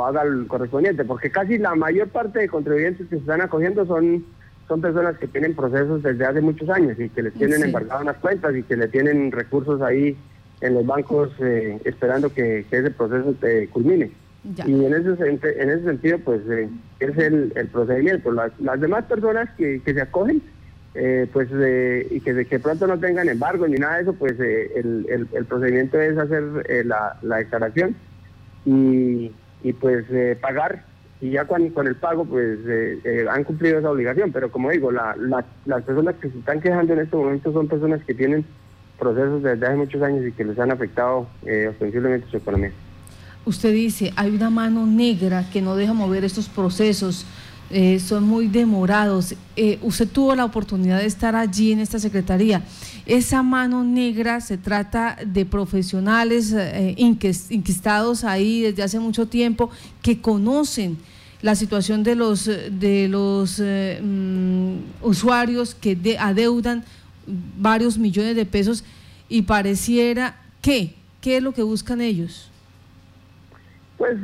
haga 0.06 0.24
el 0.24 0.48
correspondiente 0.48 1.06
porque 1.06 1.30
casi 1.30 1.58
la 1.58 1.76
mayor 1.76 2.10
parte 2.10 2.40
de 2.40 2.50
contribuyentes 2.50 3.08
que 3.08 3.16
se 3.16 3.22
están 3.22 3.42
acogiendo 3.42 3.86
son 3.86 4.26
son 4.68 4.82
personas 4.82 5.18
que 5.18 5.28
tienen 5.28 5.56
procesos 5.56 6.02
desde 6.02 6.26
hace 6.26 6.42
muchos 6.42 6.70
años 6.70 7.00
y 7.00 7.10
que 7.10 7.22
les 7.22 7.34
tienen 7.34 7.64
embargadas 7.64 8.02
unas 8.02 8.18
cuentas 8.18 8.56
y 8.56 8.64
que 8.64 8.76
le 8.76 8.88
tienen 8.88 9.32
recursos 9.32 9.82
ahí 9.82 10.18
en 10.62 10.74
los 10.74 10.86
bancos 10.86 11.32
eh, 11.40 11.80
esperando 11.86 12.34
que, 12.34 12.66
ese 12.72 12.92
proceso 12.92 13.34
te 13.34 13.68
culmine. 13.68 14.12
Y 14.44 14.86
en 14.86 14.94
ese, 14.94 15.16
en 15.28 15.70
ese 15.70 15.84
sentido, 15.84 16.20
pues 16.20 16.42
eh, 16.50 16.70
es 17.00 17.18
el, 17.18 17.52
el 17.56 17.68
procedimiento. 17.68 18.32
Las, 18.32 18.52
las, 18.60 18.80
demás 18.80 19.06
personas 19.06 19.50
que, 19.58 19.82
que 19.84 19.94
se 19.94 20.02
acogen, 20.02 20.42
eh, 20.94 21.28
pues 21.34 21.50
y 21.50 22.20
que 22.22 22.34
de 22.34 22.46
que 22.46 22.60
pronto 22.60 22.86
no 22.88 23.00
tengan 23.00 23.28
embargo 23.28 23.68
ni 23.68 23.78
nada 23.78 23.96
de 23.96 24.04
eso, 24.04 24.14
pues 24.14 24.40
el, 24.40 25.06
el, 25.10 25.28
el, 25.34 25.46
procedimiento 25.46 26.00
es 26.00 26.18
hacer 26.18 26.44
la, 26.86 27.18
la, 27.22 27.38
declaración 27.38 27.96
y, 28.66 29.32
y 29.66 29.74
pues 29.74 30.06
pagar. 30.40 30.86
Y 31.22 31.32
ya 31.32 31.46
con, 31.46 31.70
con 31.70 31.88
el 31.88 31.96
pago 31.96 32.24
pues 32.26 32.60
eh, 32.68 33.00
eh, 33.04 33.26
han 33.30 33.44
cumplido 33.44 33.80
esa 33.80 33.90
obligación, 33.90 34.32
pero 34.32 34.52
como 34.52 34.70
digo, 34.70 34.92
la, 34.92 35.16
las 35.66 35.84
personas 35.84 36.16
que 36.22 36.30
se 36.30 36.38
están 36.38 36.62
quejando 36.62 36.94
en 36.94 37.00
este 37.00 37.16
momento 37.16 37.52
son 37.52 37.68
personas 37.68 38.04
que 38.06 38.14
tienen 38.14 38.46
procesos 39.00 39.42
desde 39.42 39.66
hace 39.66 39.76
muchos 39.76 40.04
años 40.04 40.24
y 40.26 40.32
que 40.34 40.44
les 40.44 40.60
han 40.60 40.72
afectado 40.72 41.28
eh, 41.46 41.68
ostensiblemente 41.72 42.30
su 42.30 42.38
economía. 42.38 42.72
Usted 43.46 43.74
dice, 43.74 44.14
hay 44.16 44.36
una 44.36 44.50
mano 44.52 44.86
negra 44.86 45.46
que 45.52 45.62
no 45.62 45.76
deja 45.76 45.94
mover 45.94 46.24
estos 46.24 46.48
procesos, 46.48 47.26
eh, 47.78 48.00
son 48.00 48.24
muy 48.24 48.48
demorados. 48.48 49.36
Eh, 49.58 49.80
usted 49.82 50.08
tuvo 50.08 50.34
la 50.34 50.46
oportunidad 50.46 51.00
de 51.00 51.08
estar 51.08 51.36
allí 51.36 51.74
en 51.74 51.82
esta 51.82 52.00
secretaría. 52.00 52.64
Esa 53.06 53.44
mano 53.44 53.84
negra 53.84 54.40
se 54.40 54.58
trata 54.58 55.18
de 55.26 55.46
profesionales 55.46 56.54
eh, 56.54 56.96
inquistados 56.98 58.24
ahí 58.24 58.62
desde 58.62 58.82
hace 58.82 58.98
mucho 58.98 59.28
tiempo 59.28 59.70
que 60.02 60.22
conocen 60.22 60.98
la 61.42 61.54
situación 61.54 62.02
de 62.04 62.16
los, 62.16 62.46
de 62.46 63.10
los 63.10 63.60
mm, 63.60 64.76
usuarios 65.02 65.76
que 65.76 65.98
adeudan 66.18 66.86
varios 67.58 67.98
millones 67.98 68.38
de 68.38 68.46
pesos 68.46 68.86
y 69.28 69.42
pareciera 69.42 70.40
que, 70.62 70.94
¿qué 71.20 71.38
es 71.38 71.44
lo 71.44 71.52
que 71.52 71.62
buscan 71.62 72.00
ellos? 72.00 72.50
Pues 73.98 74.18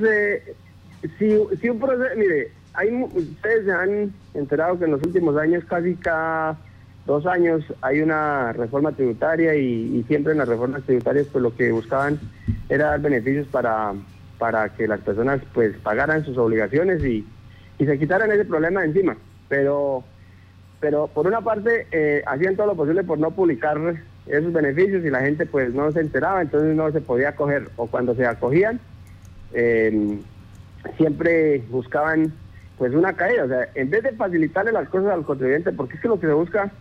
si, 1.20 1.34
si 1.60 1.68
un 1.68 1.80
proceso, 1.80 2.16
mire, 2.16 2.61
hay, 2.74 3.04
ustedes 3.04 3.66
se 3.66 3.72
han 3.72 4.14
enterado 4.34 4.78
que 4.80 4.86
en 4.86 4.92
los 4.92 5.04
últimos 5.04 5.38
años, 5.38 5.64
casi 5.66 5.96
cada 5.96 6.58
dos 7.06 7.26
años, 7.26 7.64
hay 7.82 8.02
una 8.02 8.54
reforma 8.54 8.92
tributaria 8.92 9.56
y, 9.56 10.04
siempre 10.08 10.34
en 10.34 10.40
las 10.40 10.48
reformas 10.48 10.84
tributarias 10.84 11.28
pues 11.32 11.42
lo 11.42 11.56
que 11.56 11.72
buscaban 11.72 12.20
era 12.70 12.88
dar 12.88 13.02
beneficios 13.02 13.48
para, 13.48 13.94
para 14.38 14.70
que 14.70 14.88
las 14.88 15.02
personas 15.02 15.42
pues 15.54 15.76
pagaran 15.78 16.26
sus 16.26 16.38
obligaciones 16.38 17.04
y, 17.04 17.26
se 17.80 17.98
quitaran 17.98 18.32
ese 18.32 18.46
problema 18.46 18.82
de 18.82 18.88
encima. 18.88 19.18
Pero, 19.50 20.04
pero 20.80 21.08
por 21.08 21.26
una 21.26 21.42
parte 21.42 21.88
eh, 21.92 22.22
hacían 22.28 22.56
todo 22.56 22.68
lo 22.68 22.76
posible 22.76 23.04
por 23.04 23.18
no 23.18 23.32
publicar 23.32 23.80
esos 24.28 24.54
beneficios 24.54 25.04
y 25.04 25.10
la 25.10 25.22
gente 25.22 25.48
pues 25.48 25.74
no 25.74 25.92
se 25.92 26.02
enteraba, 26.02 26.44
entonces 26.44 26.76
no 26.76 26.92
se 26.92 27.02
podía 27.02 27.30
acoger. 27.30 27.70
O 27.78 27.88
cuando 27.88 28.14
se 28.14 28.28
acogían, 28.28 28.80
eh, 29.54 30.20
siempre 30.98 31.64
buscaban 31.72 32.32
pues 32.78 32.94
una 32.94 33.14
caída. 33.14 33.46
O 33.46 33.48
sea, 33.48 33.70
en 33.76 33.90
vez 33.90 34.04
de 34.04 34.12
facilitarle 34.14 34.72
las 34.72 34.90
cosas 34.90 35.12
al 35.12 35.26
contribuyente, 35.26 35.72
porque 35.72 35.96
es 35.96 36.02
que 36.02 36.08
lo 36.08 36.20
que 36.20 36.28
se 36.28 36.34
busca, 36.34 36.72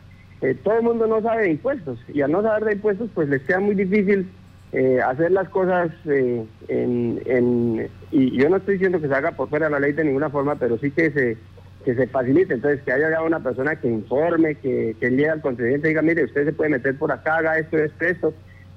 eh, 0.40 0.54
todo 0.62 0.78
el 0.78 0.82
mundo 0.82 1.06
no 1.06 1.20
sabe 1.20 1.42
de 1.42 1.50
impuestos 1.50 1.98
y 2.08 2.22
al 2.22 2.32
no 2.32 2.42
saber 2.42 2.64
de 2.64 2.72
impuestos, 2.74 3.10
pues 3.14 3.28
les 3.28 3.42
queda 3.42 3.60
muy 3.60 3.74
difícil 3.74 4.30
eh, 4.72 5.00
hacer 5.04 5.32
las 5.32 5.48
cosas 5.48 5.90
eh, 6.06 6.44
en, 6.68 7.88
y 8.10 8.38
yo 8.38 8.48
no 8.48 8.56
estoy 8.56 8.74
diciendo 8.74 9.00
que 9.00 9.08
se 9.08 9.14
haga 9.14 9.32
por 9.32 9.48
fuera 9.48 9.66
de 9.66 9.72
la 9.72 9.80
ley 9.80 9.92
de 9.92 10.04
ninguna 10.04 10.30
forma, 10.30 10.54
pero 10.54 10.78
sí 10.78 10.90
que 10.90 11.10
se 11.10 11.36
se 11.84 12.06
facilite, 12.06 12.54
entonces 12.54 12.82
que 12.82 12.92
haya 12.92 13.10
ya 13.10 13.22
una 13.22 13.40
persona 13.40 13.76
que 13.76 13.88
informe, 13.88 14.54
que, 14.56 14.94
que 15.00 15.10
llegue 15.10 15.30
al 15.30 15.40
contribuyente 15.40 15.88
y 15.88 15.90
diga, 15.90 16.02
mire, 16.02 16.24
usted 16.24 16.44
se 16.44 16.52
puede 16.52 16.70
meter 16.70 16.96
por 16.98 17.10
acá, 17.10 17.38
haga 17.38 17.58
esto, 17.58 17.78
esto, 17.78 18.04
esto, 18.04 18.34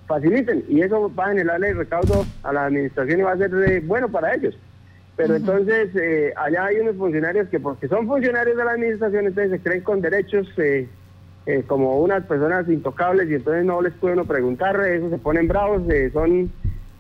faciliten, 0.07 0.63
y 0.69 0.81
eso 0.81 1.13
va 1.13 1.25
a 1.25 1.29
generarle 1.29 1.73
recaudo 1.73 2.25
a 2.43 2.53
la 2.53 2.65
administración 2.65 3.19
y 3.19 3.23
va 3.23 3.33
a 3.33 3.37
ser 3.37 3.81
bueno 3.81 4.09
para 4.09 4.33
ellos. 4.33 4.57
Pero 5.15 5.35
entonces 5.35 5.89
eh, 5.95 6.33
allá 6.35 6.65
hay 6.65 6.77
unos 6.77 6.95
funcionarios 6.95 7.47
que 7.49 7.59
porque 7.59 7.87
son 7.87 8.07
funcionarios 8.07 8.57
de 8.57 8.65
la 8.65 8.71
administración, 8.71 9.27
entonces 9.27 9.51
se 9.51 9.59
creen 9.59 9.81
con 9.81 10.01
derechos 10.01 10.47
eh, 10.57 10.87
eh, 11.45 11.63
como 11.67 11.99
unas 11.99 12.23
personas 12.23 12.67
intocables 12.67 13.29
y 13.29 13.35
entonces 13.35 13.63
no 13.63 13.81
les 13.81 13.93
puede 13.93 14.15
uno 14.15 14.25
preguntar, 14.25 14.79
eso 14.87 15.09
se 15.09 15.17
ponen 15.19 15.47
bravos, 15.47 15.83
son, 16.13 16.51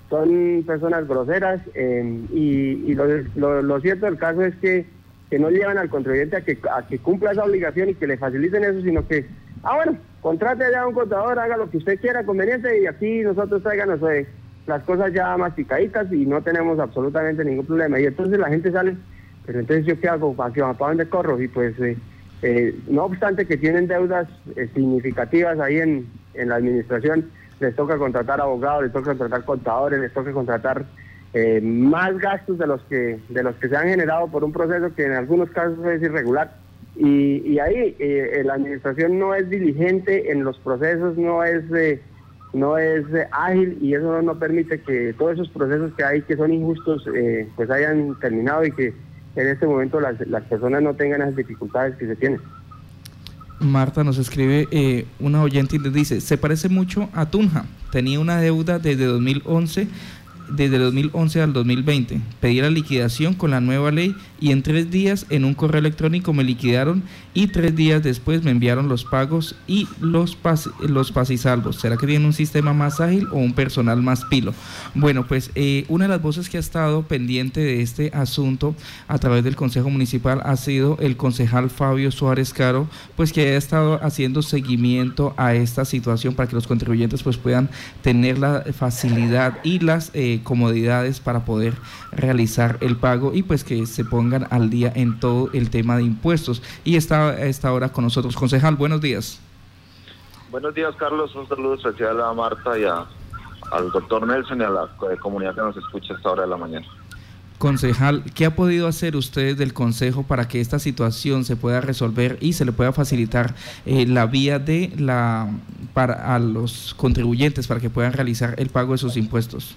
son 0.09 0.63
personas 0.67 1.07
groseras 1.07 1.61
y, 1.75 2.93
lo, 2.93 3.79
cierto 3.81 4.05
del 4.05 4.17
caso 4.17 4.43
es 4.43 4.55
que, 4.57 4.85
que 5.31 5.39
no 5.39 5.49
llevan 5.49 5.79
al 5.79 5.89
contribuyente 5.89 6.37
a 6.37 6.41
que, 6.41 6.59
a 6.71 6.85
que 6.85 6.99
cumpla 6.99 7.31
esa 7.31 7.45
obligación 7.45 7.89
y 7.89 7.95
que 7.95 8.05
le 8.05 8.17
faciliten 8.17 8.63
eso, 8.63 8.81
sino 8.81 9.07
que, 9.07 9.25
ah 9.63 9.75
bueno, 9.77 9.97
contrate 10.21 10.65
allá 10.65 10.81
a 10.81 10.87
un 10.87 10.93
contador, 10.93 11.39
haga 11.39 11.57
lo 11.57 11.71
que 11.71 11.77
usted 11.77 11.99
quiera 11.99 12.23
conveniente 12.23 12.79
y 12.79 12.85
aquí 12.85 13.21
nosotros 13.21 13.63
traigan, 13.63 13.99
sé 13.99 14.27
las 14.65 14.83
cosas 14.83 15.11
ya 15.13 15.35
masticaditas 15.37 16.11
y 16.11 16.25
no 16.25 16.41
tenemos 16.41 16.79
absolutamente 16.79 17.43
ningún 17.43 17.65
problema. 17.65 17.99
Y 17.99 18.05
entonces 18.05 18.39
la 18.39 18.49
gente 18.49 18.71
sale, 18.71 18.95
pero 19.45 19.59
entonces 19.59 19.85
yo 19.85 19.99
qué 19.99 20.07
hago, 20.07 20.33
¿para, 20.33 20.53
¿para 20.53 20.89
dónde 20.89 21.09
corro? 21.09 21.41
Y 21.41 21.47
pues 21.47 21.77
eh, 21.79 21.97
eh, 22.41 22.75
no 22.87 23.05
obstante 23.05 23.45
que 23.45 23.57
tienen 23.57 23.87
deudas 23.87 24.27
eh, 24.55 24.69
significativas 24.73 25.59
ahí 25.59 25.77
en, 25.77 26.07
en 26.33 26.49
la 26.49 26.55
administración, 26.55 27.29
les 27.59 27.75
toca 27.75 27.97
contratar 27.97 28.39
abogados, 28.41 28.83
les 28.83 28.93
toca 28.93 29.11
contratar 29.11 29.43
contadores, 29.45 29.99
les 29.99 30.13
toca 30.13 30.31
contratar 30.31 30.85
más 31.63 32.15
gastos 32.19 32.59
de 32.59 32.67
los 32.67 32.79
que 32.83 33.19
de 33.29 33.41
los 33.41 33.55
que 33.55 33.67
se 33.67 33.75
han 33.75 33.87
generado 33.87 34.27
por 34.27 34.43
un 34.43 34.51
proceso 34.51 34.93
que 34.93 35.05
en 35.05 35.13
algunos 35.13 35.49
casos 35.49 35.83
es 35.87 35.99
irregular. 36.03 36.53
Y, 36.95 37.41
y 37.47 37.57
ahí 37.57 37.95
la 38.43 38.53
administración 38.53 39.17
no 39.17 39.33
es 39.33 39.49
diligente 39.49 40.31
en 40.31 40.43
los 40.43 40.59
procesos, 40.59 41.17
no 41.17 41.43
es 41.43 41.63
no 42.53 42.77
es 42.77 43.03
eh, 43.13 43.27
ágil 43.31 43.77
y 43.81 43.95
eso 43.95 44.21
no, 44.21 44.37
permite 44.37 44.81
que 44.81 45.13
todos 45.17 45.33
esos 45.33 45.49
procesos 45.49 45.91
que 45.97 46.03
hay 46.03 46.21
que 46.21 46.37
son 46.37 46.53
injustos 46.53 47.03
eh, 47.13 47.49
pues 47.55 47.69
hayan 47.69 48.17
terminado 48.19 48.63
y 48.65 48.71
que 48.71 48.93
en 49.35 49.47
este 49.47 49.65
momento 49.65 49.99
las, 49.99 50.19
las 50.27 50.43
personas 50.43 50.81
no 50.83 50.93
tengan 50.93 51.21
las 51.21 51.35
dificultades 51.35 51.95
que 51.95 52.05
se 52.05 52.15
tienen. 52.15 52.39
Marta 53.59 54.03
nos 54.03 54.17
escribe 54.17 54.67
eh, 54.71 55.05
una 55.19 55.41
oyente 55.41 55.77
y 55.77 55.79
le 55.79 55.89
dice, 55.89 56.21
se 56.21 56.37
parece 56.37 56.69
mucho 56.69 57.09
a 57.13 57.29
Tunja, 57.29 57.65
tenía 57.91 58.19
una 58.19 58.39
deuda 58.39 58.77
desde 58.79 59.05
2011 59.05 59.87
desde 60.49 60.77
2011 60.77 61.41
al 61.41 61.53
2020. 61.53 62.21
Pedí 62.39 62.61
la 62.61 62.69
liquidación 62.69 63.33
con 63.33 63.51
la 63.51 63.61
nueva 63.61 63.91
ley 63.91 64.15
y 64.43 64.51
en 64.51 64.61
tres 64.61 64.91
días 64.91 65.25
en 65.29 65.45
un 65.45 65.53
correo 65.53 65.79
electrónico 65.79 66.33
me 66.33 66.43
liquidaron 66.43 67.01
y 67.33 67.47
tres 67.47 67.77
días 67.77 68.03
después 68.03 68.43
me 68.43 68.51
enviaron 68.51 68.89
los 68.89 69.05
pagos 69.05 69.55
y 69.67 69.87
los, 70.01 70.35
pas 70.35 70.69
los 70.81 71.13
pasisalvos. 71.13 71.77
¿Será 71.77 71.95
que 71.95 72.05
tienen 72.05 72.25
un 72.25 72.33
sistema 72.33 72.73
más 72.73 72.99
ágil 72.99 73.25
o 73.31 73.37
un 73.37 73.53
personal 73.53 74.01
más 74.01 74.25
pilo? 74.25 74.53
Bueno, 74.95 75.25
pues 75.25 75.49
eh, 75.55 75.85
una 75.87 76.05
de 76.05 76.09
las 76.09 76.21
voces 76.21 76.49
que 76.49 76.57
ha 76.57 76.59
estado 76.59 77.03
pendiente 77.03 77.61
de 77.61 77.81
este 77.81 78.11
asunto 78.13 78.75
a 79.07 79.17
través 79.17 79.45
del 79.45 79.55
Consejo 79.55 79.89
Municipal 79.89 80.41
ha 80.43 80.57
sido 80.57 80.97
el 80.99 81.15
concejal 81.15 81.69
Fabio 81.69 82.11
Suárez 82.11 82.51
Caro, 82.51 82.89
pues 83.15 83.31
que 83.31 83.53
ha 83.53 83.57
estado 83.57 84.03
haciendo 84.03 84.41
seguimiento 84.41 85.33
a 85.37 85.53
esta 85.53 85.85
situación 85.85 86.35
para 86.35 86.49
que 86.49 86.55
los 86.55 86.67
contribuyentes 86.67 87.23
pues 87.23 87.37
puedan 87.37 87.69
tener 88.01 88.39
la 88.39 88.65
facilidad 88.77 89.59
y 89.63 89.79
las 89.79 90.11
eh, 90.13 90.41
comodidades 90.43 91.21
para 91.21 91.45
poder 91.45 91.75
realizar 92.11 92.77
el 92.81 92.97
pago 92.97 93.31
y 93.33 93.43
pues 93.43 93.63
que 93.63 93.85
se 93.85 94.03
pongan 94.33 94.47
al 94.51 94.69
día 94.69 94.91
en 94.95 95.19
todo 95.19 95.49
el 95.53 95.69
tema 95.69 95.97
de 95.97 96.03
impuestos. 96.03 96.61
Y 96.83 96.95
está 96.95 97.29
a 97.29 97.45
esta 97.45 97.71
hora 97.71 97.89
con 97.89 98.03
nosotros. 98.03 98.35
Concejal, 98.35 98.75
buenos 98.75 99.01
días. 99.01 99.39
Buenos 100.51 100.73
días, 100.73 100.95
Carlos. 100.97 101.33
Un 101.35 101.47
saludo 101.47 101.75
especial 101.75 102.21
a 102.21 102.33
Marta 102.33 102.77
y 102.77 102.83
a, 102.83 103.05
al 103.71 103.91
doctor 103.91 104.25
Nelson 104.25 104.61
y 104.61 104.63
a 104.63 104.69
la 104.69 104.89
comunidad 105.19 105.55
que 105.55 105.61
nos 105.61 105.77
escucha 105.77 106.13
a 106.13 106.17
esta 106.17 106.29
hora 106.31 106.43
de 106.43 106.49
la 106.49 106.57
mañana. 106.57 106.85
Concejal, 107.57 108.23
¿qué 108.35 108.45
ha 108.45 108.55
podido 108.55 108.87
hacer 108.87 109.15
ustedes 109.15 109.57
del 109.57 109.73
Consejo 109.73 110.23
para 110.23 110.47
que 110.47 110.59
esta 110.59 110.79
situación 110.79 111.45
se 111.45 111.55
pueda 111.55 111.79
resolver 111.79 112.37
y 112.41 112.53
se 112.53 112.65
le 112.65 112.73
pueda 112.73 112.91
facilitar 112.91 113.55
eh, 113.85 114.05
la 114.05 114.25
vía 114.25 114.59
de 114.59 114.91
la 114.97 115.49
para 115.93 116.35
a 116.35 116.39
los 116.39 116.93
contribuyentes 116.95 117.67
para 117.67 117.79
que 117.79 117.89
puedan 117.89 118.13
realizar 118.13 118.55
el 118.57 118.69
pago 118.69 118.93
de 118.93 118.97
sus 118.97 119.15
impuestos? 119.15 119.75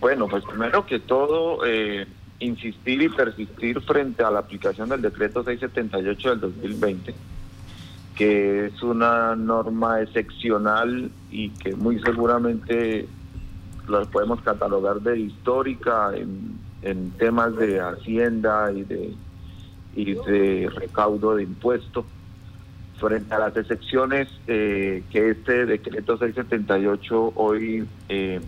Bueno, 0.00 0.28
pues 0.28 0.44
primero 0.44 0.84
que 0.84 0.98
todo, 0.98 1.64
eh, 1.64 2.06
insistir 2.44 3.02
y 3.02 3.08
persistir 3.08 3.80
frente 3.80 4.22
a 4.22 4.30
la 4.30 4.40
aplicación 4.40 4.88
del 4.88 5.02
decreto 5.02 5.42
678 5.42 6.30
del 6.30 6.40
2020, 6.40 7.14
que 8.16 8.66
es 8.66 8.82
una 8.82 9.34
norma 9.34 10.00
excepcional 10.00 11.10
y 11.30 11.50
que 11.50 11.74
muy 11.74 12.00
seguramente 12.00 13.06
la 13.88 14.02
podemos 14.04 14.40
catalogar 14.42 15.00
de 15.00 15.18
histórica 15.18 16.12
en, 16.14 16.62
temas 17.18 17.56
de 17.56 17.80
hacienda 17.80 18.70
y 18.70 18.82
de, 18.82 19.14
y 19.96 20.14
de 20.14 20.70
recaudo 20.74 21.36
de 21.36 21.44
impuestos 21.44 22.04
frente 22.98 23.34
a 23.34 23.38
las 23.38 23.56
excepciones 23.56 24.28
eh, 24.46 25.02
que 25.10 25.30
este 25.30 25.64
decreto 25.64 26.18
678 26.18 27.32
hoy 27.36 27.86
eh, 28.08 28.40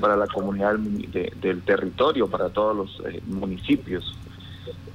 para 0.00 0.16
la 0.16 0.26
comunidad 0.28 0.76
del 0.78 1.62
territorio, 1.62 2.28
para 2.28 2.48
todos 2.48 2.76
los 2.76 3.02
eh, 3.06 3.20
municipios. 3.26 4.16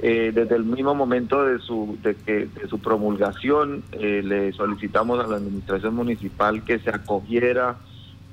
Eh, 0.02 0.32
desde 0.34 0.56
el 0.56 0.64
mismo 0.64 0.96
momento 0.96 1.44
de 1.44 1.60
su, 1.60 1.98
de 2.02 2.16
que, 2.16 2.46
de 2.46 2.68
su 2.70 2.80
promulgación, 2.80 3.84
eh, 3.92 4.22
le 4.24 4.54
solicitamos 4.54 5.20
a 5.20 5.28
la 5.28 5.36
administración 5.36 5.96
municipal 5.96 6.64
que 6.64 6.80
se 6.80 6.90
acogiera 6.92 7.76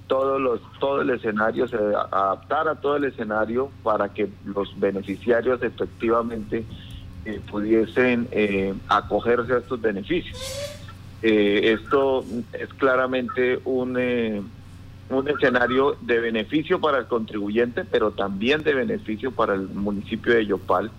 todos 0.07 0.41
los, 0.41 0.61
todo 0.79 1.03
el 1.03 1.11
escenario, 1.11 1.67
se 1.67 1.77
adaptara 1.77 2.77
todo 2.77 2.95
el 2.97 3.05
escenario 3.05 3.71
para 3.83 4.11
que 4.15 4.29
los 4.45 4.79
beneficiarios 4.79 5.61
efectivamente 5.63 6.65
pudiesen 7.51 8.29
acogerse 8.87 9.55
a 9.55 9.59
estos 9.59 9.81
beneficios. 9.81 10.39
esto 11.23 12.25
es 12.53 12.73
claramente 12.75 13.59
un 13.65 13.99
un 15.09 15.29
escenario 15.29 15.97
de 16.01 16.19
beneficio 16.19 16.81
para 16.81 16.99
el 16.99 17.07
contribuyente, 17.07 17.85
pero 17.85 18.11
también 18.11 18.63
de 18.63 18.75
beneficio 18.75 19.31
para 19.31 19.55
el 19.55 19.69
municipio 19.69 20.35
de 20.35 20.47
Yopal 20.47 20.91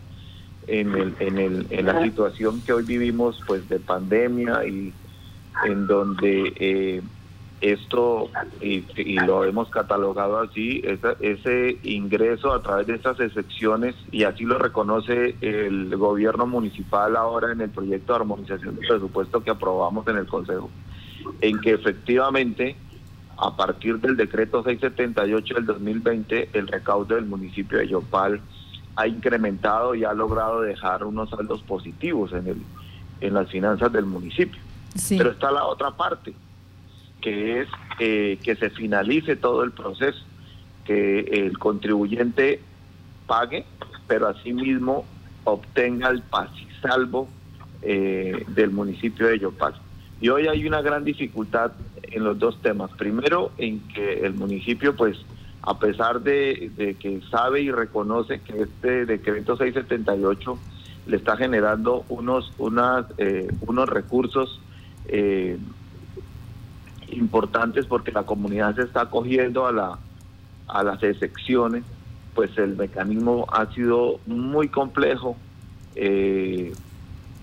en, 0.67 0.95
el, 0.95 1.15
en, 1.19 1.37
el, 1.37 1.67
en 1.69 1.85
la 1.85 2.01
situación 2.01 2.61
que 2.61 2.73
hoy 2.73 2.83
vivimos 2.83 3.41
pues 3.47 3.67
de 3.69 3.79
pandemia 3.79 4.65
y 4.65 4.93
en 5.65 5.87
donde 5.87 6.53
eh, 6.57 7.01
esto, 7.61 8.29
y, 8.61 8.83
lo 9.19 9.43
hemos 9.43 9.69
catalogado 9.69 10.39
así, 10.39 10.83
ese 11.19 11.77
ingreso 11.83 12.53
a 12.53 12.61
través 12.61 12.85
de 12.87 12.95
estas 12.95 13.19
excepciones, 13.19 13.95
y 14.11 14.23
así 14.23 14.43
lo 14.43 14.59
reconoce 14.59 15.35
el 15.41 15.95
gobierno 15.95 16.45
municipal 16.45 17.15
ahora 17.15 17.51
en 17.51 17.61
el 17.61 17.69
proyecto 17.69 18.13
de 18.13 18.19
armonización 18.19 18.75
del 18.75 18.87
presupuesto 18.87 19.43
que 19.43 19.49
aprobamos 19.49 20.07
en 20.07 20.17
el 20.17 20.27
Consejo, 20.27 20.69
en 21.41 21.59
que 21.59 21.71
efectivamente 21.71 22.75
a 23.37 23.55
partir 23.55 23.99
del 23.99 24.17
decreto 24.17 24.63
678 24.63 25.55
del 25.55 25.65
2020, 25.65 26.49
el 26.53 26.67
recaudo 26.67 27.15
del 27.15 27.25
municipio 27.25 27.77
de 27.77 27.87
Yopal 27.87 28.41
ha 28.95 29.07
incrementado 29.07 29.93
y 29.93 30.03
ha 30.03 30.13
logrado 30.13 30.61
dejar 30.61 31.03
unos 31.03 31.29
saldos 31.29 31.61
positivos 31.61 32.33
en, 32.33 32.47
el, 32.47 32.57
en 33.21 33.33
las 33.35 33.49
finanzas 33.49 33.91
del 33.93 34.05
municipio. 34.05 34.59
Pero 35.09 35.31
está 35.31 35.51
la 35.51 35.65
otra 35.65 35.91
parte, 35.91 36.33
que 37.21 37.61
es 37.61 37.67
eh, 37.99 38.39
que 38.43 38.55
se 38.55 38.71
finalice 38.71 39.35
todo 39.35 39.63
el 39.63 39.71
proceso, 39.71 40.19
que 40.83 41.19
el 41.19 41.59
contribuyente 41.59 42.59
pague, 43.27 43.65
pero 44.07 44.27
asimismo 44.27 45.05
obtenga 45.43 46.09
el 46.09 46.23
paz 46.23 46.49
y 46.59 46.67
salvo 46.81 47.27
eh, 47.83 48.45
del 48.47 48.71
municipio 48.71 49.27
de 49.27 49.37
Yopal. 49.37 49.75
Y 50.19 50.29
hoy 50.29 50.47
hay 50.47 50.65
una 50.65 50.81
gran 50.81 51.03
dificultad 51.03 51.71
en 52.11 52.23
los 52.23 52.37
dos 52.39 52.61
temas. 52.61 52.91
Primero, 52.97 53.51
en 53.57 53.79
que 53.89 54.25
el 54.25 54.33
municipio, 54.33 54.95
pues, 54.95 55.17
a 55.61 55.77
pesar 55.79 56.21
de, 56.21 56.95
que 56.99 57.21
sabe 57.29 57.61
y 57.61 57.71
reconoce 57.71 58.41
que 58.41 58.63
este 58.63 59.05
decreto 59.05 59.57
678 59.57 60.57
le 61.07 61.17
está 61.17 61.37
generando 61.37 62.05
unos, 62.09 62.53
unas, 62.57 63.05
eh, 63.17 63.47
unos 63.61 63.89
recursos 63.89 64.61
eh, 65.07 65.57
importantes 67.09 67.85
porque 67.85 68.11
la 68.11 68.23
comunidad 68.23 68.75
se 68.75 68.83
está 68.83 69.01
acogiendo 69.01 69.65
a, 69.65 69.71
la, 69.71 69.99
a 70.67 70.83
las 70.83 71.01
excepciones, 71.03 71.83
pues 72.35 72.57
el 72.57 72.75
mecanismo 72.75 73.45
ha 73.51 73.65
sido 73.73 74.19
muy 74.25 74.67
complejo, 74.67 75.35
eh, 75.95 76.73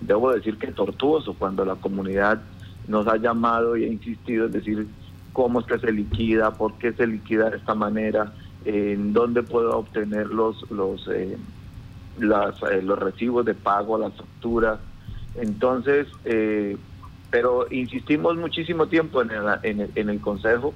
debo 0.01 0.31
decir 0.31 0.57
que 0.57 0.67
tortuoso, 0.67 1.35
cuando 1.37 1.65
la 1.65 1.75
comunidad 1.75 2.41
nos 2.87 3.07
ha 3.07 3.17
llamado 3.17 3.77
y 3.77 3.85
ha 3.85 3.87
insistido 3.87 4.45
en 4.45 4.51
decir 4.51 4.87
cómo 5.33 5.59
es 5.59 5.65
que 5.65 5.79
se 5.79 5.91
liquida, 5.91 6.53
por 6.53 6.73
qué 6.77 6.93
se 6.93 7.07
liquida 7.07 7.49
de 7.49 7.57
esta 7.57 7.75
manera, 7.75 8.33
en 8.63 9.13
dónde 9.13 9.43
puedo 9.43 9.77
obtener 9.77 10.27
los 10.27 10.69
los 10.71 11.07
eh, 11.07 11.37
las, 12.19 12.55
los 12.83 12.97
recibos 12.97 13.45
de 13.45 13.53
pago, 13.53 13.97
las 13.97 14.13
facturas. 14.13 14.79
Entonces, 15.35 16.07
eh, 16.23 16.77
pero 17.29 17.67
insistimos 17.69 18.37
muchísimo 18.37 18.87
tiempo 18.87 19.21
en 19.21 19.31
el, 19.31 19.89
en, 19.95 20.09
el, 20.09 20.21
Consejo, 20.21 20.73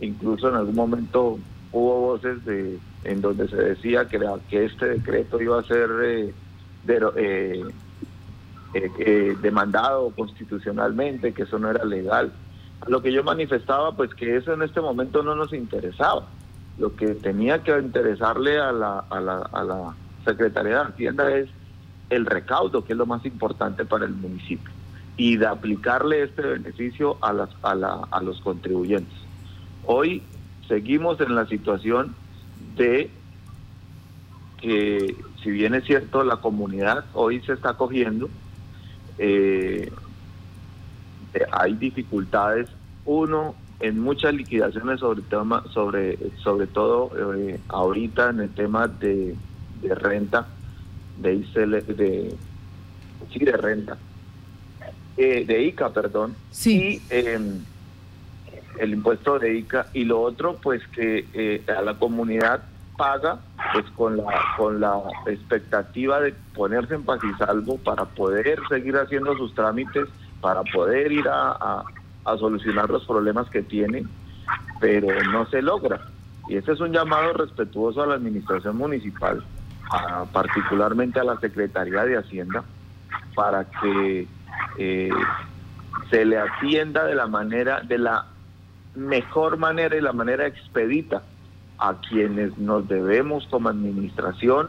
incluso 0.00 0.48
en 0.48 0.54
algún 0.54 0.74
momento 0.74 1.38
hubo 1.72 2.00
voces 2.00 2.42
de, 2.46 2.78
en 3.04 3.20
donde 3.20 3.48
se 3.48 3.56
decía 3.56 4.08
que, 4.08 4.18
que 4.48 4.64
este 4.64 4.86
decreto 4.86 5.40
iba 5.40 5.60
a 5.60 5.64
ser 5.64 5.90
eh, 6.02 7.62
eh, 8.74 8.90
eh, 8.98 9.36
demandado 9.40 10.10
constitucionalmente, 10.10 11.32
que 11.32 11.42
eso 11.42 11.58
no 11.58 11.70
era 11.70 11.84
legal. 11.84 12.32
Lo 12.86 13.02
que 13.02 13.12
yo 13.12 13.24
manifestaba, 13.24 13.92
pues 13.96 14.14
que 14.14 14.36
eso 14.36 14.52
en 14.52 14.62
este 14.62 14.80
momento 14.80 15.22
no 15.22 15.34
nos 15.34 15.52
interesaba. 15.52 16.26
Lo 16.78 16.94
que 16.94 17.14
tenía 17.14 17.62
que 17.62 17.76
interesarle 17.78 18.58
a 18.58 18.72
la, 18.72 19.04
a 19.10 19.20
la, 19.20 19.94
Secretaría 20.24 20.84
de 20.84 20.84
Hacienda 20.84 21.34
es 21.34 21.48
el 22.10 22.26
recaudo, 22.26 22.84
que 22.84 22.92
es 22.92 22.98
lo 22.98 23.06
más 23.06 23.24
importante 23.24 23.86
para 23.86 24.04
el 24.04 24.12
municipio 24.12 24.70
y 25.16 25.36
de 25.36 25.46
aplicarle 25.46 26.22
este 26.22 26.42
beneficio 26.42 27.16
a, 27.22 27.32
las, 27.32 27.48
a, 27.62 27.74
la, 27.74 28.06
a 28.10 28.22
los 28.22 28.40
contribuyentes. 28.42 29.16
Hoy 29.86 30.22
seguimos 30.68 31.20
en 31.20 31.34
la 31.34 31.46
situación 31.46 32.14
de 32.76 33.10
que, 34.58 35.16
si 35.42 35.50
bien 35.50 35.74
es 35.74 35.84
cierto, 35.84 36.22
la 36.24 36.36
comunidad 36.36 37.04
hoy 37.14 37.40
se 37.40 37.54
está 37.54 37.74
cogiendo, 37.74 38.28
eh, 39.18 39.90
hay 41.50 41.74
dificultades. 41.74 42.68
Uno, 43.04 43.54
en 43.80 44.00
muchas 44.00 44.34
liquidaciones 44.34 45.00
sobre 45.00 45.22
tema, 45.22 45.64
sobre, 45.72 46.18
sobre 46.42 46.66
todo 46.66 47.10
eh, 47.36 47.60
ahorita 47.68 48.30
en 48.30 48.40
el 48.40 48.50
tema 48.50 48.88
de, 48.88 49.34
de 49.82 49.94
renta, 49.94 50.46
de, 51.18 51.38
de, 51.38 52.34
sí, 53.32 53.38
de 53.38 53.56
renta 53.56 53.98
eh, 55.16 55.44
de 55.44 55.62
ICA, 55.64 55.92
perdón, 55.92 56.36
sí. 56.50 57.02
y 57.10 57.14
em, 57.14 57.60
el 58.78 58.92
impuesto 58.92 59.38
de 59.38 59.58
ICA 59.58 59.88
y 59.92 60.04
lo 60.04 60.20
otro 60.20 60.58
pues 60.62 60.86
que 60.88 61.26
eh, 61.34 61.62
a 61.76 61.82
la 61.82 61.94
comunidad 61.94 62.62
paga 62.98 63.38
pues 63.72 63.86
con 63.96 64.16
la 64.18 64.24
con 64.56 64.80
la 64.80 65.00
expectativa 65.26 66.20
de 66.20 66.34
ponerse 66.54 66.96
en 66.96 67.04
paz 67.04 67.20
y 67.22 67.32
salvo 67.38 67.78
para 67.78 68.04
poder 68.04 68.60
seguir 68.68 68.96
haciendo 68.96 69.34
sus 69.36 69.54
trámites, 69.54 70.08
para 70.42 70.62
poder 70.64 71.12
ir 71.12 71.26
a, 71.28 71.84
a, 72.24 72.36
solucionar 72.36 72.90
los 72.90 73.06
problemas 73.06 73.48
que 73.48 73.62
tiene, 73.62 74.04
pero 74.80 75.08
no 75.30 75.46
se 75.46 75.62
logra. 75.62 76.00
Y 76.48 76.56
ese 76.56 76.72
es 76.72 76.80
un 76.80 76.92
llamado 76.92 77.32
respetuoso 77.32 78.02
a 78.02 78.06
la 78.06 78.14
administración 78.14 78.76
municipal, 78.76 79.42
particularmente 80.32 81.20
a 81.20 81.24
la 81.24 81.38
Secretaría 81.40 82.04
de 82.04 82.18
Hacienda, 82.18 82.64
para 83.34 83.64
que 83.64 84.26
eh, 84.78 85.10
se 86.10 86.24
le 86.24 86.38
atienda 86.38 87.04
de 87.04 87.14
la 87.14 87.26
manera, 87.26 87.80
de 87.80 87.98
la 87.98 88.26
mejor 88.94 89.56
manera 89.56 89.96
y 89.96 90.00
la 90.00 90.12
manera 90.12 90.46
expedita 90.46 91.22
a 91.78 92.00
quienes 92.00 92.56
nos 92.58 92.88
debemos 92.88 93.46
como 93.50 93.68
administración, 93.68 94.68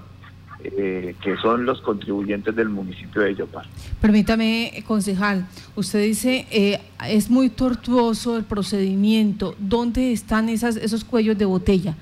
eh, 0.63 1.15
que 1.21 1.37
son 1.37 1.65
los 1.65 1.81
contribuyentes 1.81 2.55
del 2.55 2.69
municipio 2.69 3.21
de 3.21 3.35
Yopal. 3.35 3.65
Permítame, 4.01 4.83
concejal, 4.85 5.47
usted 5.75 6.03
dice, 6.03 6.45
eh, 6.51 6.79
es 7.07 7.29
muy 7.29 7.49
tortuoso 7.49 8.37
el 8.37 8.43
procedimiento. 8.43 9.55
¿Dónde 9.57 10.11
están 10.11 10.49
esas, 10.49 10.75
esos 10.75 11.03
cuellos 11.03 11.37
de 11.37 11.45
botella 11.45 11.95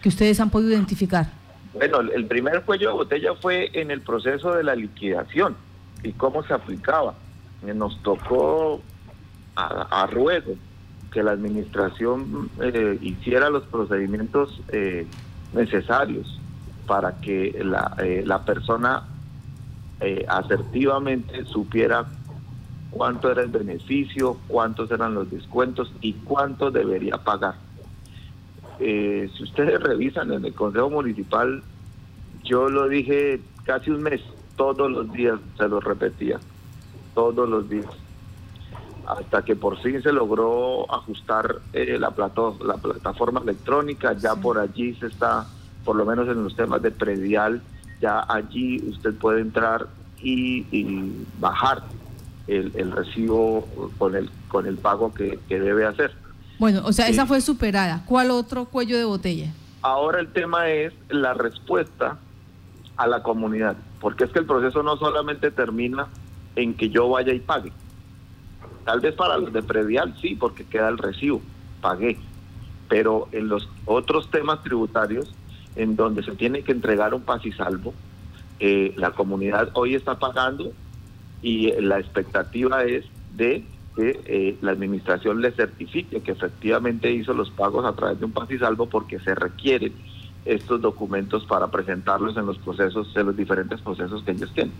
que 0.00 0.08
ustedes 0.08 0.38
han 0.40 0.50
podido 0.50 0.72
identificar? 0.72 1.30
Bueno, 1.74 2.00
el 2.00 2.26
primer 2.26 2.62
cuello 2.62 2.90
de 2.90 2.94
botella 2.94 3.34
fue 3.34 3.70
en 3.72 3.90
el 3.90 4.00
proceso 4.00 4.54
de 4.54 4.62
la 4.62 4.76
liquidación 4.76 5.56
y 6.04 6.12
cómo 6.12 6.44
se 6.44 6.54
aplicaba 6.54 7.14
nos 7.72 8.02
tocó 8.02 8.82
a, 9.56 10.06
ruego 10.10 10.56
que 11.14 11.22
la 11.22 11.30
administración 11.30 12.50
eh, 12.60 12.98
hiciera 13.00 13.48
los 13.48 13.62
procedimientos 13.62 14.60
eh, 14.72 15.06
necesarios 15.52 16.40
para 16.88 17.20
que 17.20 17.56
la, 17.64 17.94
eh, 18.02 18.24
la 18.26 18.44
persona 18.44 19.04
asertivamente 20.28 21.46
supiera 21.46 22.04
cuánto 22.90 23.30
era 23.30 23.40
el 23.42 23.48
beneficio, 23.48 24.36
cuántos 24.48 24.90
eran 24.90 25.14
los 25.14 25.30
descuentos 25.30 25.90
y 26.02 26.12
cuánto 26.12 26.70
debería 26.70 27.16
pagar. 27.16 27.54
si 28.78 29.42
ustedes 29.42 29.80
revisan 29.80 30.30
en 30.30 30.44
el 30.44 30.52
Consejo 30.52 30.90
Municipal, 30.90 31.62
yo 32.42 32.68
lo 32.68 32.86
dije 32.86 33.40
casi 33.64 33.92
un 33.92 34.02
mes, 34.02 34.20
todos 34.56 34.90
los 34.90 35.10
días 35.10 35.38
se 35.56 35.68
lo 35.68 35.80
repetía 35.80 36.38
todos 37.14 37.48
los 37.48 37.70
días 37.70 38.03
hasta 39.06 39.44
que 39.44 39.56
por 39.56 39.80
fin 39.80 40.02
se 40.02 40.12
logró 40.12 40.92
ajustar 40.92 41.56
eh, 41.72 41.96
la, 41.98 42.12
la 42.64 42.76
plataforma 42.76 43.40
electrónica, 43.40 44.14
ya 44.14 44.34
por 44.34 44.58
allí 44.58 44.94
se 44.94 45.06
está, 45.06 45.46
por 45.84 45.96
lo 45.96 46.04
menos 46.04 46.28
en 46.28 46.42
los 46.42 46.56
temas 46.56 46.82
de 46.82 46.90
predial, 46.90 47.62
ya 48.00 48.24
allí 48.28 48.82
usted 48.88 49.14
puede 49.14 49.40
entrar 49.40 49.86
y, 50.22 51.12
bajar 51.38 51.82
el, 52.46 52.92
recibo 52.92 53.68
con 53.98 54.14
el, 54.14 54.30
con 54.48 54.66
el 54.66 54.76
pago 54.76 55.12
que, 55.12 55.38
debe 55.48 55.86
hacer. 55.86 56.12
Bueno, 56.58 56.82
o 56.84 56.92
sea, 56.92 57.08
esa 57.08 57.26
fue 57.26 57.40
superada. 57.40 58.04
¿Cuál 58.06 58.30
otro 58.30 58.66
cuello 58.66 58.96
de 58.96 59.04
botella? 59.04 59.52
Ahora 59.82 60.20
el 60.20 60.28
tema 60.28 60.70
es 60.70 60.94
la 61.10 61.34
respuesta 61.34 62.16
a 62.96 63.06
la 63.06 63.22
comunidad, 63.22 63.76
porque 64.00 64.24
es 64.24 64.30
que 64.30 64.38
el 64.38 64.46
proceso 64.46 64.82
no 64.82 64.96
solamente 64.96 65.50
termina 65.50 66.06
en 66.56 66.74
que 66.74 66.88
yo 66.88 67.08
vaya 67.08 67.32
y 67.32 67.40
pague. 67.40 67.72
Tal 68.84 69.00
vez 69.00 69.14
para 69.14 69.38
los 69.38 69.52
de 69.52 69.62
predial 69.62 70.14
sí, 70.20 70.34
porque 70.34 70.64
queda 70.64 70.88
el 70.88 70.98
recibo, 70.98 71.40
pagué. 71.80 72.18
Pero 72.88 73.28
en 73.32 73.48
los 73.48 73.68
otros 73.86 74.30
temas 74.30 74.62
tributarios, 74.62 75.34
en 75.76 75.96
donde 75.96 76.22
se 76.22 76.32
tiene 76.32 76.62
que 76.62 76.72
entregar 76.72 77.14
un 77.14 77.22
paz 77.22 77.44
y 77.46 77.52
salvo, 77.52 77.94
eh, 78.60 78.92
la 78.96 79.10
comunidad 79.12 79.70
hoy 79.74 79.94
está 79.94 80.18
pagando 80.18 80.72
y 81.42 81.72
la 81.80 81.98
expectativa 81.98 82.84
es 82.84 83.04
de 83.34 83.64
que 83.96 84.20
eh, 84.26 84.56
la 84.60 84.72
administración 84.72 85.40
le 85.40 85.52
certifique 85.52 86.20
que 86.20 86.32
efectivamente 86.32 87.10
hizo 87.10 87.32
los 87.32 87.50
pagos 87.50 87.84
a 87.84 87.92
través 87.94 88.18
de 88.18 88.26
un 88.26 88.32
paz 88.32 88.50
y 88.50 88.58
salvo 88.58 88.86
porque 88.86 89.18
se 89.20 89.34
requieren 89.34 89.92
estos 90.44 90.80
documentos 90.80 91.44
para 91.46 91.68
presentarlos 91.68 92.36
en 92.36 92.46
los 92.46 92.58
procesos, 92.58 93.14
en 93.16 93.26
los 93.26 93.36
diferentes 93.36 93.80
procesos 93.80 94.22
que 94.24 94.32
ellos 94.32 94.52
tienen. 94.52 94.74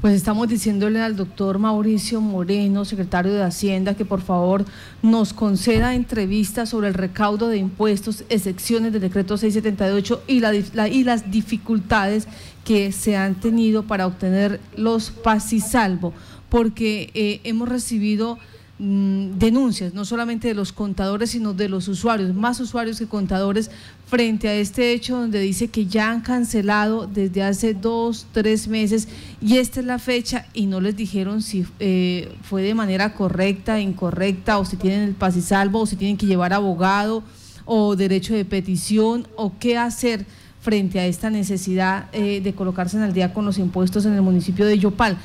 Pues 0.00 0.14
estamos 0.14 0.48
diciéndole 0.48 1.02
al 1.02 1.14
doctor 1.14 1.58
Mauricio 1.58 2.22
Moreno, 2.22 2.86
secretario 2.86 3.34
de 3.34 3.42
Hacienda, 3.42 3.94
que 3.94 4.06
por 4.06 4.22
favor 4.22 4.64
nos 5.02 5.34
conceda 5.34 5.94
entrevistas 5.94 6.70
sobre 6.70 6.88
el 6.88 6.94
recaudo 6.94 7.48
de 7.48 7.58
impuestos, 7.58 8.24
excepciones 8.30 8.94
del 8.94 9.02
decreto 9.02 9.36
678 9.36 10.22
y, 10.26 10.40
la, 10.40 10.88
y 10.88 11.04
las 11.04 11.30
dificultades 11.30 12.28
que 12.64 12.92
se 12.92 13.14
han 13.18 13.34
tenido 13.34 13.82
para 13.82 14.06
obtener 14.06 14.58
los 14.74 15.10
paz 15.10 15.52
y 15.52 15.60
salvo, 15.60 16.14
porque 16.48 17.10
eh, 17.12 17.42
hemos 17.44 17.68
recibido 17.68 18.38
Mm, 18.82 19.38
denuncias, 19.38 19.92
no 19.92 20.06
solamente 20.06 20.48
de 20.48 20.54
los 20.54 20.72
contadores, 20.72 21.32
sino 21.32 21.52
de 21.52 21.68
los 21.68 21.86
usuarios, 21.86 22.34
más 22.34 22.60
usuarios 22.60 22.98
que 22.98 23.06
contadores, 23.06 23.70
frente 24.06 24.48
a 24.48 24.54
este 24.54 24.94
hecho 24.94 25.18
donde 25.18 25.38
dice 25.38 25.68
que 25.68 25.84
ya 25.84 26.10
han 26.10 26.22
cancelado 26.22 27.06
desde 27.06 27.42
hace 27.42 27.74
dos, 27.74 28.26
tres 28.32 28.68
meses 28.68 29.06
y 29.38 29.58
esta 29.58 29.80
es 29.80 29.86
la 29.86 29.98
fecha 29.98 30.46
y 30.54 30.64
no 30.64 30.80
les 30.80 30.96
dijeron 30.96 31.42
si 31.42 31.66
eh, 31.78 32.34
fue 32.42 32.62
de 32.62 32.72
manera 32.72 33.12
correcta, 33.12 33.78
incorrecta, 33.78 34.58
o 34.58 34.64
si 34.64 34.78
tienen 34.78 35.02
el 35.02 35.14
paz 35.14 35.36
y 35.36 35.42
salvo, 35.42 35.80
o 35.80 35.86
si 35.86 35.96
tienen 35.96 36.16
que 36.16 36.24
llevar 36.24 36.54
abogado, 36.54 37.22
o 37.66 37.96
derecho 37.96 38.32
de 38.32 38.46
petición, 38.46 39.28
o 39.36 39.52
qué 39.58 39.76
hacer 39.76 40.24
frente 40.62 41.00
a 41.00 41.04
esta 41.04 41.28
necesidad 41.28 42.06
eh, 42.14 42.40
de 42.40 42.54
colocarse 42.54 42.96
en 42.96 43.02
el 43.02 43.12
día 43.12 43.34
con 43.34 43.44
los 43.44 43.58
impuestos 43.58 44.06
en 44.06 44.14
el 44.14 44.22
municipio 44.22 44.64
de 44.64 44.78
Yopal. 44.78 45.18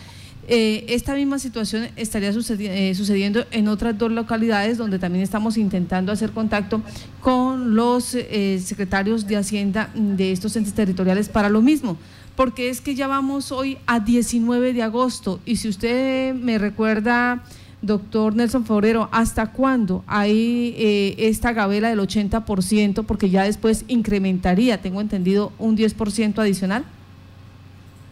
Eh, 0.47 0.86
esta 0.89 1.15
misma 1.15 1.39
situación 1.39 1.88
estaría 1.95 2.29
eh, 2.29 2.93
sucediendo 2.93 3.45
en 3.49 3.67
otras 3.67 3.97
dos 3.97 4.12
localidades 4.12 4.77
donde 4.77 4.99
también 4.99 5.23
estamos 5.23 5.58
intentando 5.58 6.12
hacer 6.12 6.31
contacto 6.31 6.84
con 7.19 7.73
los 7.75 8.13
eh, 8.13 8.62
secretarios 8.63 9.25
de 9.25 9.38
Hacienda 9.38 9.89
de 9.95 10.31
estos 10.31 10.55
entes 10.55 10.73
territoriales 10.73 11.29
para 11.29 11.49
lo 11.49 11.63
mismo, 11.63 11.97
porque 12.36 12.69
es 12.69 12.79
que 12.79 12.93
ya 12.93 13.08
vamos 13.08 13.51
hoy 13.51 13.79
a 13.88 13.99
19 13.99 14.73
de 14.73 14.84
agosto 14.84 15.39
y 15.45 15.55
si 15.55 15.67
usted 15.67 16.36
me 16.36 16.60
recuerda, 16.60 17.43
doctor 17.81 18.36
Nelson 18.36 18.65
Forero, 18.65 19.10
¿hasta 19.12 19.51
cuándo 19.51 20.03
hay 20.05 20.75
esta 21.17 21.53
gabela 21.53 21.89
del 21.89 21.99
80%? 21.99 23.03
Porque 23.05 23.31
ya 23.31 23.43
después 23.43 23.84
incrementaría, 23.88 24.79
tengo 24.79 25.01
entendido, 25.01 25.53
un 25.58 25.75
10% 25.75 26.38
adicional. 26.38 26.86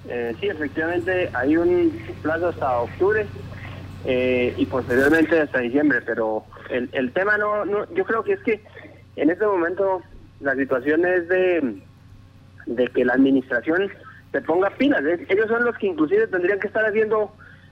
Eh, 0.08 0.36
sí, 0.39 0.48
efectivamente 0.48 1.30
hay 1.34 1.56
un 1.56 1.98
plazo 2.22 2.50
hasta 2.50 2.80
octubre 2.80 3.26
eh, 4.06 4.54
y 4.58 4.66
posteriormente 4.66 5.39
hasta 5.39 5.60
diciembre, 5.60 6.02
pero 6.06 6.44
el, 6.70 6.89
el 6.92 7.13
tema 7.13 7.38
no, 7.38 7.63
no, 7.63 7.92
yo 7.94 8.04
creo 8.04 8.24
que 8.24 8.34
es 8.34 8.39
que 8.42 8.62
en 9.16 9.30
este 9.30 9.46
momento 9.46 10.02
la 10.42 10.56
situación 10.56 11.06
es 11.06 11.28
de, 11.30 11.78
de 12.66 12.88
que 12.88 13.06
la 13.06 13.13
administración 13.13 13.89
se 14.32 14.42
ponga 14.42 14.72
pilas. 14.72 15.02
Ellos 15.30 15.48
son 15.48 15.63
los 15.63 15.78
que 15.78 15.88
inclusive 15.88 16.28
tendrían 16.28 16.60
que 16.60 16.68
estar 16.68 16.86
haciendo 16.86 17.32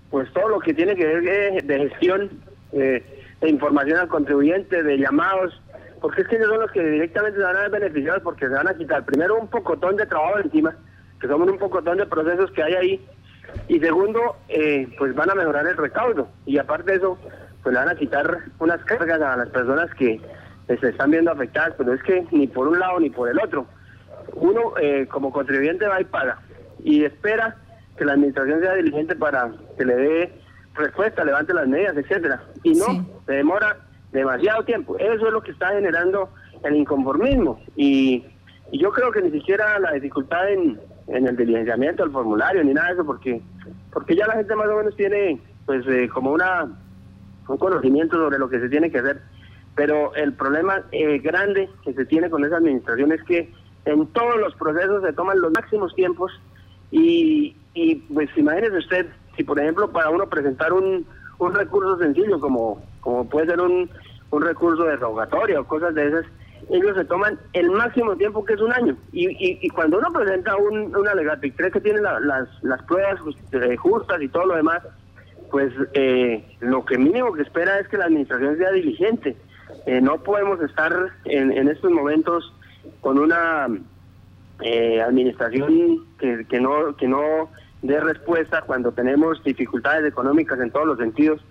pues 0.09 0.31
todo 0.33 0.49
lo 0.49 0.59
que 0.59 0.73
tiene 0.73 0.95
que 0.95 1.05
ver 1.05 1.63
de, 1.63 1.79
gestión, 1.79 2.29
eh, 2.73 3.03
de 3.41 3.49
información 3.49 3.97
al 3.97 4.07
contribuyente, 4.07 4.83
de 4.83 4.97
llamados, 4.97 5.59
porque 5.99 6.21
es 6.21 6.27
que 6.27 6.35
ellos 6.35 6.49
son 6.49 6.61
los 6.61 6.71
que 6.71 6.83
directamente 6.83 7.39
se 7.39 7.43
van 7.43 7.55
a 7.55 7.61
ver 7.61 7.71
beneficiados 7.71 8.21
porque 8.23 8.47
se 8.47 8.53
van 8.53 8.67
a 8.67 8.73
quitar 8.73 9.05
primero 9.05 9.37
un 9.37 9.47
pocotón 9.47 9.95
de 9.97 10.05
trabajo 10.05 10.39
encima 10.39 10.75
que 11.21 11.27
somos 11.27 11.49
un 11.49 11.59
poco 11.59 11.81
de 11.81 12.05
procesos 12.07 12.51
que 12.51 12.63
hay 12.63 12.73
ahí. 12.73 13.05
Y 13.67 13.79
segundo, 13.79 14.37
eh, 14.49 14.87
pues 14.97 15.13
van 15.13 15.29
a 15.29 15.35
mejorar 15.35 15.67
el 15.67 15.77
recaudo. 15.77 16.27
Y 16.45 16.57
aparte 16.57 16.91
de 16.91 16.97
eso, 16.97 17.17
pues 17.63 17.73
le 17.73 17.79
van 17.79 17.89
a 17.89 17.95
quitar 17.95 18.39
unas 18.59 18.83
cargas 18.85 19.21
a 19.21 19.37
las 19.37 19.49
personas 19.49 19.93
que 19.95 20.19
se 20.67 20.89
están 20.89 21.11
viendo 21.11 21.31
afectadas. 21.31 21.73
Pero 21.77 21.93
es 21.93 22.01
que 22.03 22.25
ni 22.31 22.47
por 22.47 22.67
un 22.67 22.79
lado 22.79 22.99
ni 22.99 23.09
por 23.09 23.29
el 23.29 23.39
otro. 23.39 23.67
Uno, 24.33 24.73
eh, 24.81 25.07
como 25.09 25.31
contribuyente, 25.31 25.87
va 25.87 26.01
y 26.01 26.05
paga. 26.05 26.39
Y 26.83 27.03
espera 27.03 27.55
que 27.97 28.05
la 28.05 28.13
administración 28.13 28.61
sea 28.61 28.73
diligente 28.73 29.15
para 29.15 29.51
que 29.77 29.85
le 29.85 29.95
dé 29.95 30.33
respuesta, 30.73 31.23
levante 31.23 31.53
las 31.53 31.67
medidas, 31.67 31.95
etcétera. 31.97 32.41
Y 32.63 32.73
no, 32.73 33.05
se 33.25 33.33
demora 33.33 33.77
demasiado 34.11 34.63
tiempo. 34.63 34.97
Eso 34.97 35.27
es 35.27 35.33
lo 35.33 35.41
que 35.41 35.51
está 35.51 35.69
generando 35.69 36.29
el 36.63 36.75
inconformismo. 36.75 37.61
Y, 37.75 38.25
y 38.71 38.79
yo 38.79 38.91
creo 38.91 39.11
que 39.11 39.21
ni 39.21 39.31
siquiera 39.31 39.77
la 39.79 39.91
dificultad 39.91 40.49
en 40.49 40.79
en 41.07 41.27
el 41.27 41.35
diligenciamiento 41.35 42.03
del 42.03 42.11
formulario 42.11 42.63
ni 42.63 42.73
nada 42.73 42.87
de 42.87 42.93
eso 42.93 43.05
porque 43.05 43.41
porque 43.91 44.15
ya 44.15 44.27
la 44.27 44.35
gente 44.35 44.55
más 44.55 44.67
o 44.67 44.77
menos 44.77 44.95
tiene 44.95 45.41
pues 45.65 45.85
eh, 45.87 46.09
como 46.13 46.31
una 46.31 46.69
un 47.47 47.57
conocimiento 47.57 48.17
sobre 48.17 48.39
lo 48.39 48.49
que 48.49 48.59
se 48.59 48.69
tiene 48.69 48.91
que 48.91 48.99
hacer. 48.99 49.21
Pero 49.75 50.13
el 50.15 50.33
problema 50.33 50.83
eh, 50.91 51.19
grande 51.19 51.69
que 51.83 51.93
se 51.93 52.05
tiene 52.05 52.29
con 52.29 52.43
esa 52.45 52.57
administración 52.57 53.11
es 53.11 53.23
que 53.23 53.51
en 53.85 54.07
todos 54.07 54.37
los 54.39 54.53
procesos 54.55 55.03
se 55.03 55.13
toman 55.13 55.41
los 55.41 55.51
máximos 55.51 55.93
tiempos 55.95 56.31
y, 56.91 57.55
y 57.73 57.95
pues 57.95 58.29
imagínese 58.35 58.77
usted 58.77 59.07
si 59.35 59.43
por 59.43 59.59
ejemplo 59.59 59.91
para 59.91 60.09
uno 60.09 60.27
presentar 60.27 60.73
un, 60.73 61.05
un 61.39 61.53
recurso 61.53 61.97
sencillo 61.97 62.39
como 62.39 62.81
como 62.99 63.27
puede 63.27 63.47
ser 63.47 63.61
un, 63.61 63.89
un 64.29 64.41
recurso 64.41 64.83
de 64.83 64.97
rogatoria 64.97 65.59
o 65.59 65.67
cosas 65.67 65.95
de 65.95 66.07
esas 66.07 66.25
ellos 66.69 66.95
se 66.95 67.05
toman 67.05 67.39
el 67.53 67.69
máximo 67.71 68.15
tiempo 68.15 68.45
que 68.45 68.53
es 68.53 68.61
un 68.61 68.71
año. 68.71 68.97
Y, 69.11 69.27
y, 69.65 69.69
cuando 69.69 69.97
uno 69.97 70.11
presenta 70.11 70.55
un, 70.55 70.95
un 70.95 71.07
alegato 71.07 71.45
y 71.45 71.51
cree 71.51 71.71
que 71.71 71.81
tiene 71.81 72.01
las, 72.01 72.47
las 72.61 72.83
pruebas 72.83 73.19
eh, 73.51 73.75
justas 73.77 74.21
y 74.21 74.27
todo 74.29 74.45
lo 74.45 74.55
demás, 74.55 74.81
pues 75.49 75.73
eh, 75.93 76.43
lo 76.59 76.85
que 76.85 76.97
mínimo 76.97 77.33
que 77.33 77.41
espera 77.41 77.79
es 77.79 77.87
que 77.87 77.97
la 77.97 78.05
administración 78.05 78.57
sea 78.57 78.71
diligente. 78.71 79.35
Eh, 79.85 80.01
no 80.01 80.21
podemos 80.23 80.61
estar 80.61 80.93
en, 81.25 81.67
estos 81.67 81.91
momentos 81.91 82.53
con 82.99 83.17
una 83.17 83.67
administración 85.07 86.05
que, 86.19 86.45
que 86.47 86.59
no 86.59 86.95
que 86.95 87.07
no 87.07 87.49
dé 87.81 87.99
respuesta 87.99 88.61
cuando 88.61 88.91
tenemos 88.91 89.43
dificultades 89.43 90.05
económicas 90.05 90.59
en 90.59 90.69
todos 90.69 90.85
los 90.85 90.99
sentidos 90.99 91.41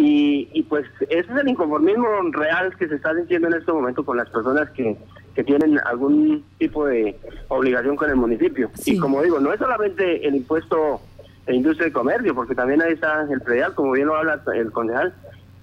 y, 0.00 0.62
pues 0.68 0.86
ese 1.10 1.32
es 1.32 1.36
el 1.40 1.48
inconformismo 1.48 2.06
real 2.30 2.72
que 2.76 2.86
se 2.86 2.94
está 2.94 3.12
sintiendo 3.16 3.48
en 3.48 3.54
este 3.54 3.72
momento 3.72 4.04
con 4.04 4.16
las 4.16 4.30
personas 4.30 4.70
que, 4.70 4.96
que 5.34 5.42
tienen 5.42 5.80
algún 5.86 6.44
tipo 6.58 6.86
de 6.86 7.18
obligación 7.48 7.96
con 7.96 8.08
el 8.08 8.14
municipio. 8.14 8.70
Y 8.86 8.96
como 8.98 9.20
digo, 9.22 9.40
no 9.40 9.52
es 9.52 9.58
solamente 9.58 10.24
el 10.24 10.36
impuesto 10.36 11.00
de 11.46 11.56
industria 11.56 11.88
y 11.88 11.90
comercio, 11.90 12.32
porque 12.32 12.54
también 12.54 12.80
ahí 12.80 12.92
está 12.92 13.26
el 13.28 13.40
predial, 13.40 13.74
como 13.74 13.90
bien 13.90 14.06
lo 14.06 14.14
habla 14.14 14.40
el 14.54 14.70
concejal, 14.70 15.12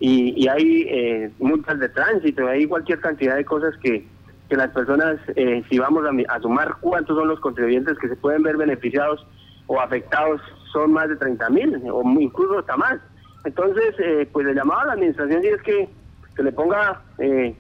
y, 0.01 0.33
y 0.35 0.49
hay 0.49 0.81
eh, 0.89 1.31
multas 1.39 1.79
de 1.79 1.87
tránsito, 1.87 2.45
hay 2.45 2.65
cualquier 2.65 2.99
cantidad 2.99 3.37
de 3.37 3.45
cosas 3.45 3.73
que, 3.77 4.05
que 4.49 4.57
las 4.57 4.71
personas, 4.71 5.17
eh, 5.37 5.63
si 5.69 5.79
vamos 5.79 6.03
a, 6.05 6.35
a, 6.35 6.41
sumar 6.41 6.75
cuántos 6.81 7.17
son 7.17 7.29
los 7.29 7.39
contribuyentes 7.39 7.97
que 7.99 8.09
se 8.09 8.17
pueden 8.17 8.43
ver 8.43 8.57
beneficiados 8.57 9.25
o 9.67 9.79
afectados, 9.79 10.41
son 10.73 10.91
más 10.91 11.07
de 11.07 11.15
30 11.15 11.49
mil, 11.51 11.81
o 11.89 12.03
incluso 12.19 12.59
hasta 12.59 12.75
más. 12.75 12.99
Entonces, 13.45 13.95
eh, 13.99 14.27
pues 14.31 14.45
le 14.45 14.55
llamaba 14.55 14.81
a 14.81 14.85
la 14.87 14.93
administración 14.93 15.43
y 15.43 15.47
es 15.47 15.61
que, 15.61 15.87
que 16.35 16.43
le 16.43 16.51
ponga 16.51 17.01
eh, 17.19 17.55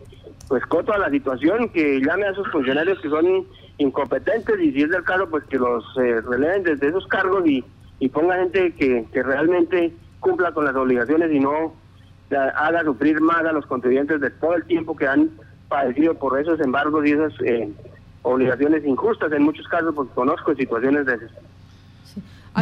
pues 0.47 0.65
coto 0.65 0.91
a 0.93 0.97
la 0.97 1.09
situación, 1.11 1.69
que 1.69 2.01
llame 2.01 2.25
a 2.25 2.31
esos 2.31 2.47
funcionarios 2.51 2.99
que 2.99 3.09
son 3.09 3.45
incompetentes 3.77 4.59
y 4.59 4.71
si 4.71 4.81
es 4.81 4.89
del 4.89 5.03
caso, 5.03 5.29
pues 5.29 5.43
que 5.45 5.57
los 5.57 5.83
eh, 5.97 6.21
releven 6.21 6.63
desde 6.63 6.87
esos 6.87 7.05
cargos 7.07 7.45
y, 7.45 7.63
y 7.99 8.09
ponga 8.09 8.35
gente 8.35 8.73
que, 8.73 9.05
que 9.13 9.23
realmente 9.23 9.93
cumpla 10.19 10.51
con 10.51 10.65
las 10.65 10.75
obligaciones 10.75 11.31
y 11.31 11.39
no 11.39 11.73
haga 12.31 12.83
sufrir 12.83 13.21
más 13.21 13.45
a 13.45 13.51
los 13.51 13.65
contribuyentes 13.67 14.19
de 14.19 14.31
todo 14.31 14.55
el 14.55 14.65
tiempo 14.65 14.95
que 14.95 15.07
han 15.07 15.29
padecido 15.69 16.15
por 16.15 16.39
esos 16.39 16.59
embargos 16.59 17.05
y 17.05 17.11
esas 17.11 17.33
obligaciones 18.23 18.83
injustas 18.83 19.31
en 19.31 19.43
muchos 19.43 19.67
casos, 19.67 19.93
porque 19.93 20.13
conozco 20.15 20.55
situaciones 20.55 21.05
de 21.05 21.13
esas. 21.13 21.31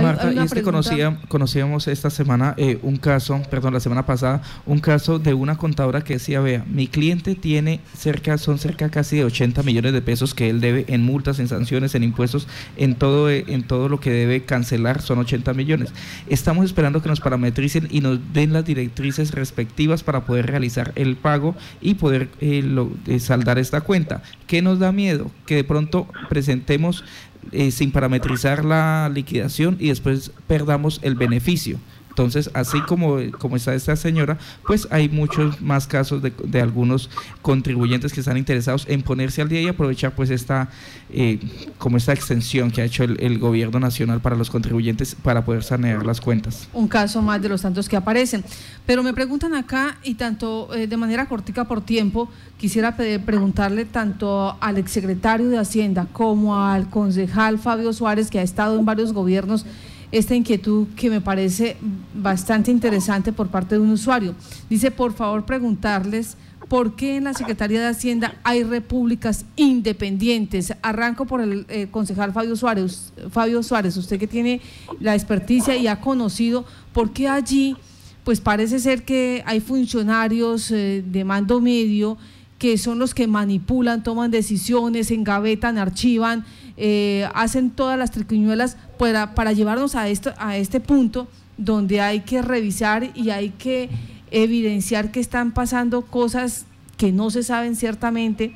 Marta, 0.01 0.33
y 0.33 0.39
es 0.39 0.53
que 0.53 0.61
conocía, 0.61 1.17
conocíamos 1.27 1.87
esta 1.87 2.09
semana 2.09 2.53
eh, 2.57 2.79
un 2.81 2.97
caso, 2.97 3.41
perdón, 3.49 3.73
la 3.73 3.79
semana 3.79 4.05
pasada, 4.05 4.41
un 4.65 4.79
caso 4.79 5.19
de 5.19 5.33
una 5.33 5.57
contadora 5.57 6.03
que 6.03 6.13
decía, 6.13 6.39
vea, 6.41 6.65
mi 6.67 6.87
cliente 6.87 7.35
tiene 7.35 7.79
cerca, 7.95 8.37
son 8.37 8.57
cerca 8.57 8.89
casi 8.89 9.17
de 9.17 9.25
80 9.25 9.63
millones 9.63 9.93
de 9.93 10.01
pesos 10.01 10.33
que 10.33 10.49
él 10.49 10.61
debe 10.61 10.85
en 10.87 11.03
multas, 11.03 11.39
en 11.39 11.47
sanciones, 11.47 11.95
en 11.95 12.03
impuestos, 12.03 12.47
en 12.77 12.95
todo, 12.95 13.29
eh, 13.29 13.45
en 13.47 13.63
todo 13.63 13.89
lo 13.89 13.99
que 13.99 14.11
debe 14.11 14.43
cancelar, 14.43 15.01
son 15.01 15.19
80 15.19 15.53
millones. 15.53 15.93
Estamos 16.27 16.65
esperando 16.65 17.01
que 17.01 17.09
nos 17.09 17.21
parametricen 17.21 17.87
y 17.91 18.01
nos 18.01 18.19
den 18.33 18.53
las 18.53 18.65
directrices 18.65 19.31
respectivas 19.31 20.03
para 20.03 20.25
poder 20.25 20.47
realizar 20.47 20.91
el 20.95 21.15
pago 21.15 21.55
y 21.81 21.95
poder 21.95 22.29
eh, 22.41 23.19
saldar 23.19 23.59
esta 23.59 23.81
cuenta. 23.81 24.23
¿Qué 24.53 24.61
nos 24.61 24.77
da 24.77 24.91
miedo? 24.91 25.31
Que 25.47 25.55
de 25.55 25.63
pronto 25.63 26.07
presentemos 26.29 27.03
eh, 27.51 27.71
sin 27.71 27.91
parametrizar 27.91 28.63
la 28.63 29.09
liquidación 29.11 29.77
y 29.79 29.87
después 29.87 30.31
perdamos 30.45 30.99
el 31.01 31.15
beneficio. 31.15 31.79
Entonces, 32.13 32.51
así 32.53 32.79
como, 32.81 33.17
como 33.39 33.55
está 33.55 33.73
esta 33.73 33.95
señora, 33.95 34.37
pues 34.67 34.87
hay 34.91 35.09
muchos 35.09 35.59
más 35.61 35.87
casos 35.87 36.21
de, 36.21 36.31
de 36.43 36.61
algunos 36.61 37.09
contribuyentes 37.41 38.13
que 38.13 38.19
están 38.19 38.37
interesados 38.37 38.85
en 38.87 39.01
ponerse 39.01 39.41
al 39.41 39.49
día 39.49 39.61
y 39.61 39.67
aprovechar 39.67 40.13
pues 40.13 40.29
esta, 40.29 40.69
eh, 41.09 41.39
como 41.79 41.97
esta 41.97 42.13
extensión 42.13 42.69
que 42.69 42.81
ha 42.81 42.85
hecho 42.85 43.03
el, 43.03 43.39
gobierno 43.39 43.79
nacional 43.79 44.21
para 44.21 44.35
los 44.35 44.51
contribuyentes 44.51 45.15
para 45.15 45.43
poder 45.43 45.63
sanear 45.63 46.05
las 46.05 46.21
cuentas. 46.21 46.67
Un 46.71 46.87
caso 46.87 47.21
más 47.23 47.41
de 47.41 47.49
los 47.49 47.63
tantos 47.63 47.89
que 47.89 47.95
aparecen. 47.95 48.45
Pero 48.85 49.01
me 49.01 49.11
preguntan 49.11 49.55
acá, 49.55 49.97
y 50.03 50.13
tanto 50.13 50.73
eh, 50.75 50.85
de 50.85 50.97
manera 50.97 51.25
cortica 51.27 51.65
por 51.65 51.81
tiempo, 51.81 52.29
quisiera 52.57 52.95
preguntarle 52.95 53.85
tanto 53.85 54.55
al 54.61 54.77
exsecretario 54.77 55.49
de 55.49 55.57
Hacienda 55.57 56.07
como 56.13 56.59
al 56.59 56.89
concejal 56.89 57.57
Fabio 57.57 57.91
Suárez, 57.91 58.29
que 58.29 58.39
ha 58.39 58.43
estado 58.43 58.77
en 58.77 58.85
varios 58.85 59.13
gobiernos, 59.13 59.65
esta 60.13 60.35
inquietud 60.35 60.87
que 60.95 61.09
me 61.09 61.21
parece 61.21 61.75
bastante 62.13 62.69
interesante 62.69 63.33
por 63.33 63.47
parte 63.47 63.75
de 63.75 63.81
un 63.81 63.89
usuario. 63.89 64.35
Dice, 64.69 64.91
por 64.91 65.13
favor, 65.13 65.43
preguntarles 65.43 66.37
por 66.69 66.95
qué 66.95 67.17
en 67.17 67.23
la 67.23 67.33
Secretaría 67.33 67.81
de 67.81 67.87
Hacienda 67.87 68.35
hay 68.43 68.63
repúblicas 68.63 69.45
independientes. 69.55 70.71
Arranco 70.83 71.25
por 71.25 71.41
el 71.41 71.65
eh, 71.67 71.87
concejal 71.89 72.31
Fabio 72.31 72.55
Suárez. 72.55 73.11
Fabio 73.31 73.63
Suárez, 73.63 73.97
usted 73.97 74.19
que 74.19 74.27
tiene 74.27 74.61
la 74.99 75.15
experticia 75.15 75.75
y 75.75 75.87
ha 75.87 75.99
conocido, 75.99 76.63
¿por 76.93 77.11
qué 77.11 77.27
allí, 77.27 77.75
pues 78.23 78.39
parece 78.39 78.77
ser 78.77 79.05
que 79.05 79.41
hay 79.47 79.61
funcionarios 79.61 80.69
eh, 80.69 81.03
de 81.03 81.23
mando 81.23 81.59
medio 81.59 82.19
que 82.59 82.77
son 82.77 82.97
los 82.97 83.13
que 83.13 83.27
manipulan, 83.27 84.03
toman 84.03 84.31
decisiones, 84.31 85.11
engavetan, 85.11 85.77
archivan, 85.77 86.45
eh, 86.77 87.29
hacen 87.33 87.71
todas 87.71 87.97
las 87.97 88.11
triquiñuelas 88.11 88.77
para, 88.97 89.51
llevarnos 89.53 89.95
a, 89.95 90.07
esto, 90.09 90.33
a 90.37 90.57
este 90.57 90.79
punto 90.79 91.27
donde 91.57 92.01
hay 92.01 92.21
que 92.21 92.41
revisar 92.41 93.09
y 93.15 93.29
hay 93.29 93.49
que 93.49 93.89
evidenciar 94.31 95.11
que 95.11 95.19
están 95.19 95.51
pasando 95.53 96.01
cosas 96.03 96.65
que 96.97 97.11
no 97.11 97.29
se 97.29 97.43
saben 97.43 97.75
ciertamente, 97.75 98.55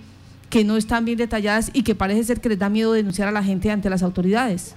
que 0.50 0.64
no 0.64 0.78
están 0.78 1.06
bien 1.06 1.18
detalladas 1.18 1.70
y 1.74 1.84
que 1.84 1.96
parece 1.96 2.24
ser 2.24 2.42
que 2.42 2.50
les 2.50 2.60
da 2.60 2.70
miedo 2.70 2.94
denunciar 2.94 3.28
a 3.28 3.32
la 3.32 3.44
gente 3.44 3.70
ante 3.70 3.90
las 3.90 4.02
autoridades. 4.02 4.76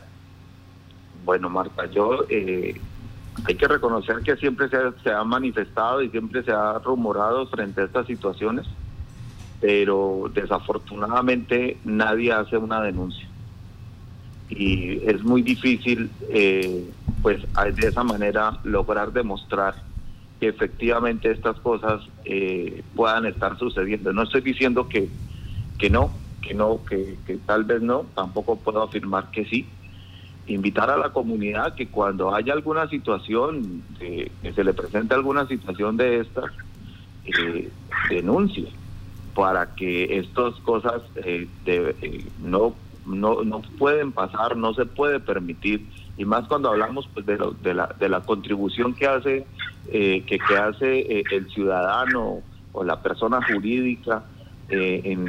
Bueno, 1.24 1.48
Marta, 1.48 1.86
yo 1.86 2.24
eh, 2.28 2.78
hay 3.44 3.54
que 3.54 3.68
reconocer 3.68 4.16
que 4.24 4.36
siempre 4.36 4.68
se 4.68 5.10
ha 5.10 5.24
manifestado 5.24 6.02
y 6.02 6.10
siempre 6.10 6.42
se 6.42 6.52
ha 6.52 6.78
rumorado 6.78 7.46
frente 7.46 7.80
a 7.80 7.84
estas 7.84 8.06
situaciones 8.06 8.66
pero 9.60 10.30
desafortunadamente 10.34 11.76
nadie 11.84 12.32
hace 12.32 12.56
una 12.56 12.80
denuncia. 12.80 13.28
Y 14.50 15.00
es 15.06 15.22
muy 15.22 15.42
difícil, 15.42 16.10
eh, 16.28 16.84
pues, 17.22 17.40
de 17.76 17.88
esa 17.88 18.02
manera 18.02 18.58
lograr 18.64 19.12
demostrar 19.12 19.74
que 20.40 20.48
efectivamente 20.48 21.30
estas 21.30 21.58
cosas 21.60 22.02
eh, 22.24 22.82
puedan 22.94 23.26
estar 23.26 23.58
sucediendo. 23.58 24.12
No 24.12 24.22
estoy 24.22 24.40
diciendo 24.40 24.88
que, 24.88 25.08
que 25.78 25.90
no, 25.90 26.10
que 26.40 26.54
no, 26.54 26.80
que, 26.84 27.16
tal 27.46 27.64
vez 27.64 27.82
no, 27.82 28.06
tampoco 28.14 28.56
puedo 28.56 28.82
afirmar 28.82 29.30
que 29.30 29.44
sí. 29.44 29.66
Invitar 30.46 30.90
a 30.90 30.96
la 30.96 31.10
comunidad 31.10 31.74
que 31.74 31.88
cuando 31.88 32.34
haya 32.34 32.54
alguna 32.54 32.88
situación, 32.88 33.82
que 33.98 34.30
se 34.54 34.64
le 34.64 34.72
presente 34.72 35.14
alguna 35.14 35.46
situación 35.46 35.96
de 35.96 36.20
estas, 36.20 36.50
eh, 37.26 37.68
denuncie 38.08 38.68
para 39.34 39.74
que 39.74 40.18
estas 40.18 40.54
cosas 40.60 41.02
eh, 41.24 41.46
eh, 41.66 42.24
no, 42.42 42.74
no, 43.10 43.42
no 43.44 43.62
pueden 43.78 44.12
pasar, 44.12 44.56
no 44.56 44.74
se 44.74 44.86
puede 44.86 45.20
permitir, 45.20 45.86
y 46.16 46.24
más 46.24 46.46
cuando 46.48 46.70
hablamos 46.70 47.08
pues, 47.12 47.26
de, 47.26 47.38
de, 47.62 47.74
la, 47.74 47.94
de 47.98 48.08
la 48.08 48.20
contribución 48.20 48.94
que 48.94 49.06
hace, 49.06 49.46
eh, 49.92 50.22
que, 50.26 50.38
que 50.38 50.56
hace 50.56 51.22
el 51.30 51.50
ciudadano 51.50 52.40
o 52.72 52.84
la 52.84 53.02
persona 53.02 53.40
jurídica 53.42 54.24
en, 54.68 55.26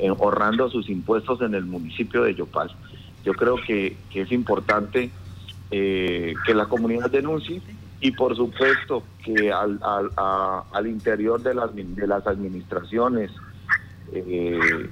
ahorrando 0.00 0.68
sus 0.68 0.88
impuestos 0.90 1.40
en 1.40 1.54
el 1.54 1.64
municipio 1.64 2.22
de 2.22 2.34
Yopal. 2.34 2.70
Yo 3.24 3.32
creo 3.32 3.56
que, 3.66 3.96
que 4.10 4.22
es 4.22 4.32
importante 4.32 5.10
que 5.70 6.54
la 6.54 6.66
comunidad 6.66 7.10
denuncie 7.10 7.62
y 8.00 8.10
por 8.12 8.36
supuesto 8.36 9.02
que 9.24 9.50
al, 9.50 9.80
al, 9.82 10.10
al 10.72 10.86
interior 10.86 11.42
de 11.42 11.54
las, 11.54 11.74
de 11.74 12.06
las 12.06 12.26
administraciones 12.26 13.30
eh, 14.12 14.90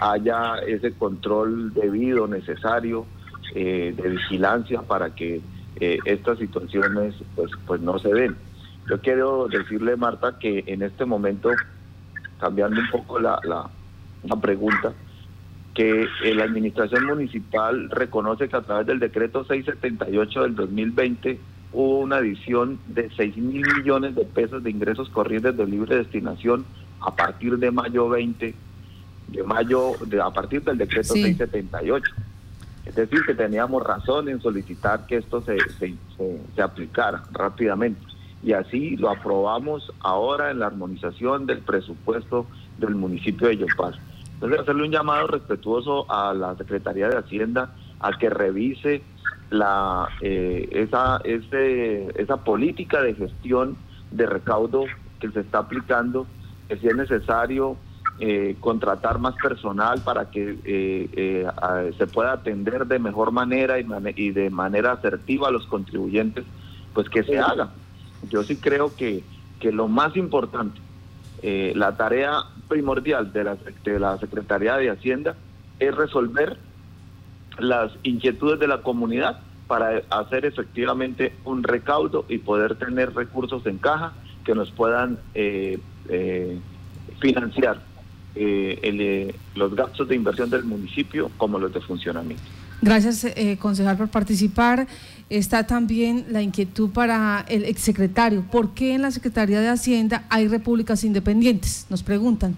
haya 0.00 0.58
ese 0.66 0.92
control 0.92 1.72
debido, 1.74 2.26
necesario, 2.26 3.06
eh, 3.54 3.94
de 3.96 4.08
vigilancia 4.10 4.82
para 4.82 5.14
que 5.14 5.40
eh, 5.80 5.98
estas 6.04 6.38
situaciones 6.38 7.14
pues, 7.34 7.50
pues 7.66 7.80
no 7.80 7.98
se 7.98 8.12
den. 8.12 8.36
Yo 8.88 9.00
quiero 9.00 9.48
decirle, 9.48 9.96
Marta, 9.96 10.38
que 10.38 10.64
en 10.66 10.82
este 10.82 11.04
momento, 11.04 11.50
cambiando 12.40 12.80
un 12.80 12.90
poco 12.90 13.18
la, 13.18 13.38
la, 13.44 13.68
la 14.24 14.36
pregunta, 14.36 14.92
que 15.74 16.08
la 16.34 16.44
administración 16.44 17.06
municipal 17.06 17.88
reconoce 17.90 18.48
que 18.48 18.56
a 18.56 18.62
través 18.62 18.86
del 18.86 18.98
decreto 18.98 19.44
678 19.44 20.42
del 20.42 20.56
2020 20.56 21.38
hubo 21.72 22.00
una 22.00 22.16
adición 22.16 22.80
de 22.88 23.10
6 23.16 23.36
mil 23.36 23.64
millones 23.76 24.14
de 24.16 24.24
pesos 24.24 24.62
de 24.64 24.70
ingresos 24.70 25.08
corrientes 25.10 25.56
de 25.56 25.66
libre 25.66 25.96
destinación 25.96 26.64
a 27.00 27.14
partir 27.14 27.58
de 27.58 27.70
mayo 27.70 28.08
20, 28.08 28.54
de 29.28 29.42
mayo, 29.42 29.92
de, 30.06 30.20
a 30.20 30.30
partir 30.30 30.62
del 30.62 30.78
decreto 30.78 31.14
678. 31.14 32.12
Es 32.86 32.94
decir, 32.94 33.20
que 33.26 33.34
teníamos 33.34 33.82
razón 33.82 34.28
en 34.28 34.40
solicitar 34.40 35.06
que 35.06 35.16
esto 35.16 35.42
se, 35.42 35.58
se, 35.78 35.94
se, 36.54 36.62
aplicara 36.62 37.22
rápidamente. 37.32 38.00
Y 38.42 38.52
así 38.52 38.96
lo 38.96 39.10
aprobamos 39.10 39.92
ahora 40.00 40.50
en 40.50 40.60
la 40.60 40.66
armonización 40.66 41.44
del 41.44 41.58
presupuesto 41.58 42.46
del 42.78 42.94
municipio 42.94 43.48
de 43.48 43.58
Yopal. 43.58 43.98
Entonces, 44.34 44.60
hacerle 44.60 44.84
un 44.84 44.92
llamado 44.92 45.26
respetuoso 45.26 46.10
a 46.10 46.32
la 46.32 46.56
Secretaría 46.56 47.08
de 47.08 47.18
Hacienda 47.18 47.74
a 48.00 48.16
que 48.16 48.30
revise 48.30 49.02
la 49.50 50.08
eh, 50.20 50.68
esa 50.72 51.20
ese, 51.24 52.08
esa 52.20 52.36
política 52.44 53.02
de 53.02 53.14
gestión 53.14 53.76
de 54.10 54.26
recaudo 54.26 54.84
que 55.20 55.30
se 55.30 55.40
está 55.40 55.58
aplicando 55.58 56.26
que 56.68 56.76
si 56.78 56.86
es 56.86 56.96
necesario 56.96 57.76
eh, 58.20 58.56
contratar 58.60 59.18
más 59.18 59.34
personal 59.36 60.00
para 60.00 60.30
que 60.30 60.58
eh, 60.64 61.46
se 61.96 62.06
pueda 62.06 62.32
atender 62.32 62.86
de 62.86 62.98
mejor 62.98 63.30
manera 63.32 63.78
y, 63.78 63.86
y, 64.16 64.30
de 64.30 64.50
manera 64.50 64.92
asertiva 64.92 65.48
a 65.48 65.50
los 65.50 65.66
contribuyentes 65.66 66.44
pues 66.94 67.08
que 67.08 67.22
se 67.22 67.38
haga. 67.38 67.70
Yo 68.28 68.42
sí 68.42 68.56
creo 68.56 68.94
que 68.94 69.22
que 69.60 69.72
lo 69.72 69.88
más 69.88 70.16
importante 70.16 70.80
la 71.42 71.96
tarea 71.96 72.42
primordial 72.68 73.32
de 73.32 73.44
la, 73.44 73.56
de 73.84 73.98
la 73.98 74.18
Secretaría 74.18 74.76
de 74.76 74.90
Hacienda 74.90 75.36
es 75.78 75.94
resolver 75.94 76.58
las 77.58 77.92
inquietudes 78.02 78.58
de 78.58 78.68
la 78.68 78.82
comunidad 78.82 79.40
para 79.66 80.02
hacer 80.10 80.46
efectivamente 80.46 81.34
un 81.44 81.62
recaudo 81.62 82.24
y 82.28 82.38
poder 82.38 82.76
tener 82.76 83.14
recursos 83.14 83.64
en 83.66 83.78
caja 83.78 84.12
que 84.44 84.54
nos 84.54 84.70
puedan 84.70 85.18
eh, 85.34 85.78
eh, 86.08 86.58
financiar 87.20 87.82
eh, 88.40 88.78
el, 88.82 89.00
eh, 89.00 89.34
los 89.56 89.74
gastos 89.74 90.06
de 90.08 90.14
inversión 90.14 90.48
del 90.48 90.62
municipio 90.62 91.28
como 91.36 91.58
los 91.58 91.72
de 91.72 91.80
funcionamiento. 91.80 92.44
Gracias, 92.80 93.24
eh, 93.24 93.58
concejal, 93.60 93.96
por 93.96 94.08
participar. 94.08 94.86
Está 95.28 95.66
también 95.66 96.26
la 96.30 96.40
inquietud 96.40 96.90
para 96.90 97.44
el 97.48 97.64
exsecretario. 97.64 98.44
¿Por 98.48 98.74
qué 98.74 98.94
en 98.94 99.02
la 99.02 99.10
Secretaría 99.10 99.60
de 99.60 99.68
Hacienda 99.68 100.24
hay 100.30 100.46
repúblicas 100.46 101.02
independientes? 101.02 101.86
Nos 101.90 102.04
preguntan. 102.04 102.56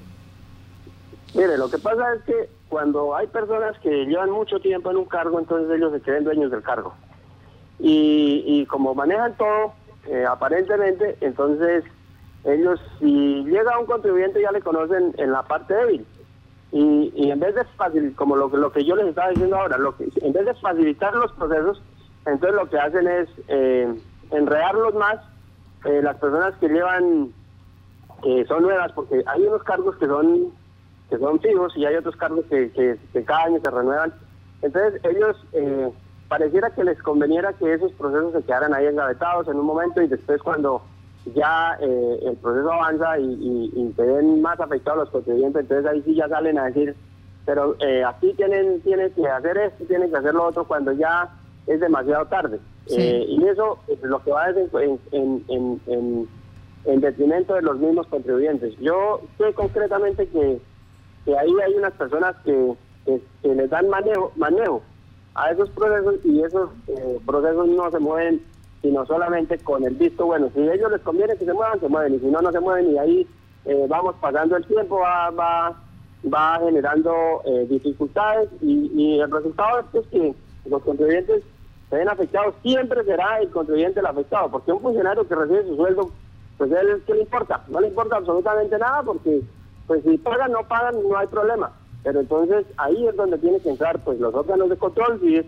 Mire, 1.35 1.57
lo 1.57 1.71
que 1.71 1.79
pasa 1.79 2.15
es 2.15 2.23
que 2.25 2.51
cuando 2.69 3.17
hay 3.17 3.27
personas 3.29 3.79
que 3.79 4.05
llevan 4.05 4.31
mucho 4.31 4.61
tiempo 4.61 4.91
en 4.91 4.99
un 4.99 5.07
cargo, 5.07 5.39
entonces 5.39 5.75
ellos 5.75 5.93
se 5.93 6.01
creen 6.03 6.25
dueños 6.25 6.51
del 6.51 6.63
cargo. 6.63 6.93
Y, 7.79 8.45
y 8.47 8.67
como 8.67 8.95
manejan 8.95 9.35
todo, 9.39 9.73
eh, 10.07 10.27
aparentemente, 10.29 11.17
entonces 11.23 11.85
ellos, 12.45 12.81
si 12.99 13.45
llega 13.45 13.79
un 13.79 13.87
contribuyente, 13.87 14.41
ya 14.41 14.53
le 14.53 14.61
conocen 14.61 15.15
en 15.19 15.33
la 15.33 15.43
parte 15.43 15.75
débil. 15.75 16.07
Y, 16.73 17.31
en 17.31 17.41
vez 17.41 17.55
de 17.55 17.65
facilitar, 17.77 18.17
como 18.17 18.37
lo, 18.37 18.49
lo 18.49 18.73
que 18.73 18.85
yo 18.85 18.95
les 18.95 19.09
estaba 19.09 19.31
diciendo 19.31 19.57
ahora, 19.57 19.77
lo 19.77 19.97
que, 19.97 20.09
en 20.23 20.33
vez 20.33 20.47
de 20.47 20.55
facilitar 20.55 21.15
los 21.15 21.33
procesos, 21.33 21.83
entonces 22.27 22.55
lo 22.55 22.69
que 22.69 22.79
hacen 22.79 23.09
es 23.09 23.29
eh, 23.49 23.93
enredarlos 24.31 24.95
más. 24.95 25.17
Eh, 25.85 26.01
las 26.03 26.17
personas 26.17 26.55
que 26.57 26.69
llevan, 26.69 27.33
que 28.23 28.45
son 28.47 28.63
nuevas, 28.63 28.93
porque 28.93 29.23
hay 29.27 29.43
unos 29.43 29.63
cargos 29.65 29.97
que 29.97 30.07
son 30.07 30.53
que 31.09 31.19
son 31.19 31.41
fijos 31.41 31.77
y 31.77 31.85
hay 31.85 31.97
otros 31.97 32.15
cargos 32.17 32.45
que, 32.47 32.71
que, 32.71 33.25
cada 33.25 33.45
año 33.47 33.59
se 33.63 33.71
renuevan. 33.71 34.15
Entonces 34.63 35.01
ellos 35.05 35.37
eh, 35.53 35.91
pareciera 36.29 36.71
que 36.71 36.85
les 36.85 37.03
conveniera 37.03 37.53
que 37.55 37.75
esos 37.75 37.91
procesos 37.93 38.33
se 38.33 38.43
quedaran 38.43 38.73
ahí 38.73 38.87
engavetados 38.87 39.49
en 39.49 39.57
un 39.57 39.67
momento 39.67 40.01
y 40.01 40.07
después 40.07 40.41
cuando 40.41 40.83
ya 41.35 41.77
eh, 41.81 42.21
el 42.27 42.37
proceso 42.37 42.73
avanza 42.73 43.19
y, 43.19 43.71
y, 43.75 43.93
se 43.95 44.03
ven 44.03 44.41
más 44.41 44.59
afectados 44.59 45.01
los 45.01 45.11
contribuyentes, 45.11 45.63
entonces 45.63 45.87
ahí 45.87 46.03
sí 46.03 46.15
ya 46.15 46.29
salen 46.29 46.59
a 46.59 46.65
decir, 46.65 46.95
pero 47.45 47.77
eh, 47.81 48.05
aquí 48.05 48.33
tienen, 48.35 48.81
tienen 48.81 49.13
que 49.13 49.27
hacer 49.27 49.57
esto, 49.59 49.85
tienen 49.85 50.11
que 50.11 50.17
hacer 50.17 50.35
lo 50.35 50.47
otro, 50.47 50.65
cuando 50.65 50.93
ya 50.93 51.29
es 51.67 51.81
demasiado 51.81 52.27
tarde. 52.27 52.59
Eh, 52.89 53.25
y 53.29 53.45
eso 53.47 53.79
es 53.89 54.03
lo 54.03 54.23
que 54.23 54.31
va 54.33 54.49
en, 54.51 54.99
en, 55.13 55.45
en, 55.49 56.29
en, 56.85 57.01
detrimento 57.01 57.55
de 57.55 57.63
los 57.63 57.79
mismos 57.79 58.07
contribuyentes. 58.09 58.77
Yo 58.79 59.21
sé 59.39 59.53
concretamente 59.55 60.27
que, 60.27 60.61
que 61.25 61.39
ahí 61.39 61.53
hay 61.65 61.75
unas 61.75 61.93
personas 61.93 62.35
que, 62.45 62.75
que, 63.05 63.55
les 63.55 63.71
dan 63.71 63.89
manejo, 63.89 64.33
manejo 64.37 64.83
a 65.35 65.53
esos 65.53 65.71
procesos 65.71 66.17
y 66.25 66.43
esos 66.43 66.71
eh, 66.89 67.21
procesos 67.25 67.69
no 67.69 67.91
se 67.91 67.99
mueven 68.01 68.43
sino 68.83 69.05
solamente 69.07 69.59
con 69.59 69.85
el 69.85 69.95
visto 69.95 70.27
bueno. 70.27 70.51
Si 70.55 70.61
a 70.61 70.75
ellos 70.75 70.91
les 70.91 71.01
conviene 71.03 71.37
que 71.37 71.45
se 71.45 71.53
muevan, 71.53 71.81
se 71.81 71.89
mueven, 71.89 72.15
y 72.15 72.19
si 72.19 72.27
no, 72.27 72.41
no 72.41 72.51
se 72.51 72.61
mueven, 72.61 72.93
y 72.93 72.99
ahí 72.99 73.27
eh, 73.67 73.87
vamos 73.89 74.15
pasando 74.21 74.57
el 74.57 74.67
tiempo, 74.67 75.01
va, 75.01 75.31
va, 75.31 75.75
va 76.33 76.61
generando 76.65 77.43
eh, 77.45 77.67
dificultades, 77.69 78.49
y, 78.63 79.19
el 79.21 79.31
resultado 79.31 79.81
es 79.93 80.07
que 80.09 80.35
los 80.67 80.83
contribuyentes 80.83 81.43
se 81.91 81.97
ven 81.97 82.09
afectados, 82.09 82.55
siempre 82.63 83.05
será 83.05 83.41
el 83.41 83.51
contribuyente 83.51 84.01
el 84.01 84.07
afectado, 84.07 84.51
porque 84.51 84.73
un 84.73 84.81
funcionario 84.81 85.27
que 85.27 85.35
recibe 85.35 85.65
su 85.65 85.77
sueldo, 85.77 86.11
pues 86.57 86.71
él, 86.73 87.03
¿qué 87.07 87.15
le 87.15 87.23
importa? 87.23 87.63
No 87.69 87.81
le 87.81 87.89
importa 87.89 88.17
absolutamente 88.17 88.79
nada, 88.79 89.03
porque 89.03 89.43
pues 89.87 90.03
si 90.05 90.17
pagan, 90.19 90.53
no 90.53 90.63
pagan, 90.69 90.95
no 91.03 91.19
hay 91.19 91.27
problema. 91.27 91.73
Pero 92.03 92.21
entonces 92.21 92.65
ahí 92.77 93.07
es 93.07 93.17
donde 93.17 93.39
tiene 93.39 93.61
que 93.61 93.71
entrar 93.71 93.99
pues 94.05 94.19
los 94.21 94.35
órganos 94.35 94.71
de 94.71 94.77
control, 94.77 95.21
si 95.21 95.43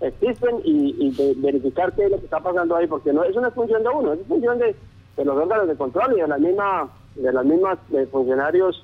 existen 0.00 0.60
y, 0.64 1.10
verificar 1.36 1.92
qué 1.94 2.04
es 2.04 2.10
lo 2.10 2.18
que 2.18 2.24
está 2.24 2.40
pasando 2.40 2.76
ahí, 2.76 2.86
porque 2.86 3.12
no 3.12 3.24
es 3.24 3.36
una 3.36 3.50
función 3.50 3.82
de 3.82 3.88
uno, 3.88 4.12
es 4.12 4.26
función 4.26 4.58
de, 4.58 4.74
los 5.22 5.36
órganos 5.36 5.68
de 5.68 5.76
control 5.76 6.16
y 6.16 6.20
de 6.20 6.28
la 6.28 6.38
misma 6.38 6.88
de 7.14 7.32
las 7.32 7.44
mismas 7.44 7.78
funcionarios 8.10 8.82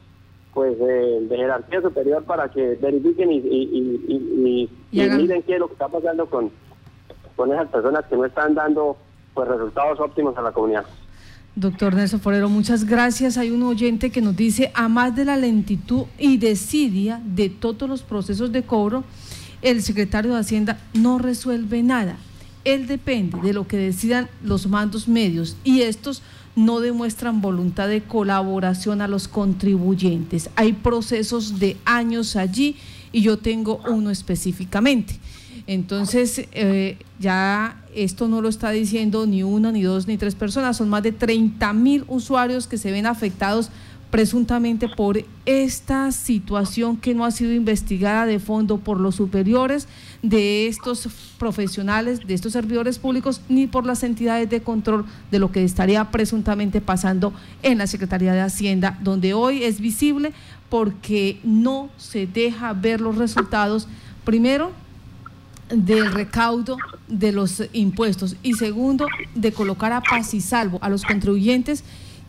pues 0.52 0.78
de, 0.78 1.26
jerarquía 1.30 1.80
superior 1.80 2.24
para 2.24 2.50
que 2.50 2.76
verifiquen 2.80 3.32
y, 3.32 3.36
y, 3.38 4.70
miren 4.90 5.42
qué 5.42 5.54
es 5.54 5.58
lo 5.58 5.66
que 5.68 5.74
está 5.74 5.88
pasando 5.88 6.26
con, 6.26 6.50
con 7.36 7.52
esas 7.52 7.68
personas 7.68 8.04
que 8.06 8.16
no 8.16 8.24
están 8.24 8.54
dando 8.54 8.96
pues 9.34 9.48
resultados 9.48 10.00
óptimos 10.00 10.36
a 10.36 10.42
la 10.42 10.52
comunidad. 10.52 10.84
Doctor 11.54 11.94
Nelson 11.94 12.20
Forero, 12.20 12.50
muchas 12.50 12.84
gracias. 12.84 13.38
Hay 13.38 13.50
un 13.50 13.62
oyente 13.62 14.10
que 14.10 14.20
nos 14.20 14.36
dice, 14.36 14.70
a 14.74 14.88
más 14.88 15.16
de 15.16 15.24
la 15.24 15.36
lentitud 15.36 16.04
y 16.18 16.36
desidia 16.36 17.22
de 17.24 17.48
todos 17.48 17.88
los 17.88 18.02
procesos 18.02 18.52
de 18.52 18.62
cobro, 18.62 19.04
el 19.66 19.82
secretario 19.82 20.32
de 20.32 20.38
Hacienda 20.38 20.78
no 20.94 21.18
resuelve 21.18 21.82
nada. 21.82 22.16
Él 22.64 22.86
depende 22.86 23.40
de 23.42 23.52
lo 23.52 23.66
que 23.66 23.76
decidan 23.76 24.28
los 24.44 24.68
mandos 24.68 25.08
medios 25.08 25.56
y 25.64 25.80
estos 25.82 26.22
no 26.54 26.78
demuestran 26.78 27.40
voluntad 27.40 27.88
de 27.88 28.00
colaboración 28.02 29.00
a 29.00 29.08
los 29.08 29.26
contribuyentes. 29.26 30.50
Hay 30.54 30.72
procesos 30.72 31.58
de 31.58 31.76
años 31.84 32.36
allí 32.36 32.76
y 33.10 33.22
yo 33.22 33.38
tengo 33.38 33.80
uno 33.88 34.10
específicamente. 34.10 35.18
Entonces, 35.66 36.46
eh, 36.52 36.96
ya 37.18 37.82
esto 37.92 38.28
no 38.28 38.42
lo 38.42 38.48
está 38.48 38.70
diciendo 38.70 39.26
ni 39.26 39.42
una, 39.42 39.72
ni 39.72 39.82
dos, 39.82 40.06
ni 40.06 40.16
tres 40.16 40.36
personas, 40.36 40.76
son 40.76 40.88
más 40.88 41.02
de 41.02 41.10
30 41.10 41.72
mil 41.72 42.04
usuarios 42.06 42.68
que 42.68 42.78
se 42.78 42.92
ven 42.92 43.04
afectados 43.04 43.70
presuntamente 44.16 44.88
por 44.88 45.22
esta 45.44 46.10
situación 46.10 46.96
que 46.96 47.12
no 47.12 47.26
ha 47.26 47.30
sido 47.30 47.52
investigada 47.52 48.24
de 48.24 48.38
fondo 48.38 48.78
por 48.78 48.98
los 48.98 49.16
superiores 49.16 49.88
de 50.22 50.68
estos 50.68 51.06
profesionales, 51.38 52.26
de 52.26 52.32
estos 52.32 52.54
servidores 52.54 52.98
públicos, 52.98 53.42
ni 53.50 53.66
por 53.66 53.84
las 53.84 54.02
entidades 54.02 54.48
de 54.48 54.62
control 54.62 55.04
de 55.30 55.38
lo 55.38 55.52
que 55.52 55.64
estaría 55.64 56.10
presuntamente 56.10 56.80
pasando 56.80 57.34
en 57.62 57.76
la 57.76 57.86
Secretaría 57.86 58.32
de 58.32 58.40
Hacienda, 58.40 58.98
donde 59.02 59.34
hoy 59.34 59.64
es 59.64 59.80
visible 59.82 60.32
porque 60.70 61.38
no 61.44 61.90
se 61.98 62.26
deja 62.26 62.72
ver 62.72 63.02
los 63.02 63.18
resultados, 63.18 63.86
primero, 64.24 64.72
del 65.68 66.10
recaudo 66.10 66.78
de 67.06 67.32
los 67.32 67.64
impuestos 67.74 68.36
y 68.42 68.54
segundo, 68.54 69.08
de 69.34 69.52
colocar 69.52 69.92
a 69.92 70.00
paz 70.00 70.32
y 70.32 70.40
salvo 70.40 70.78
a 70.80 70.88
los 70.88 71.02
contribuyentes 71.02 71.84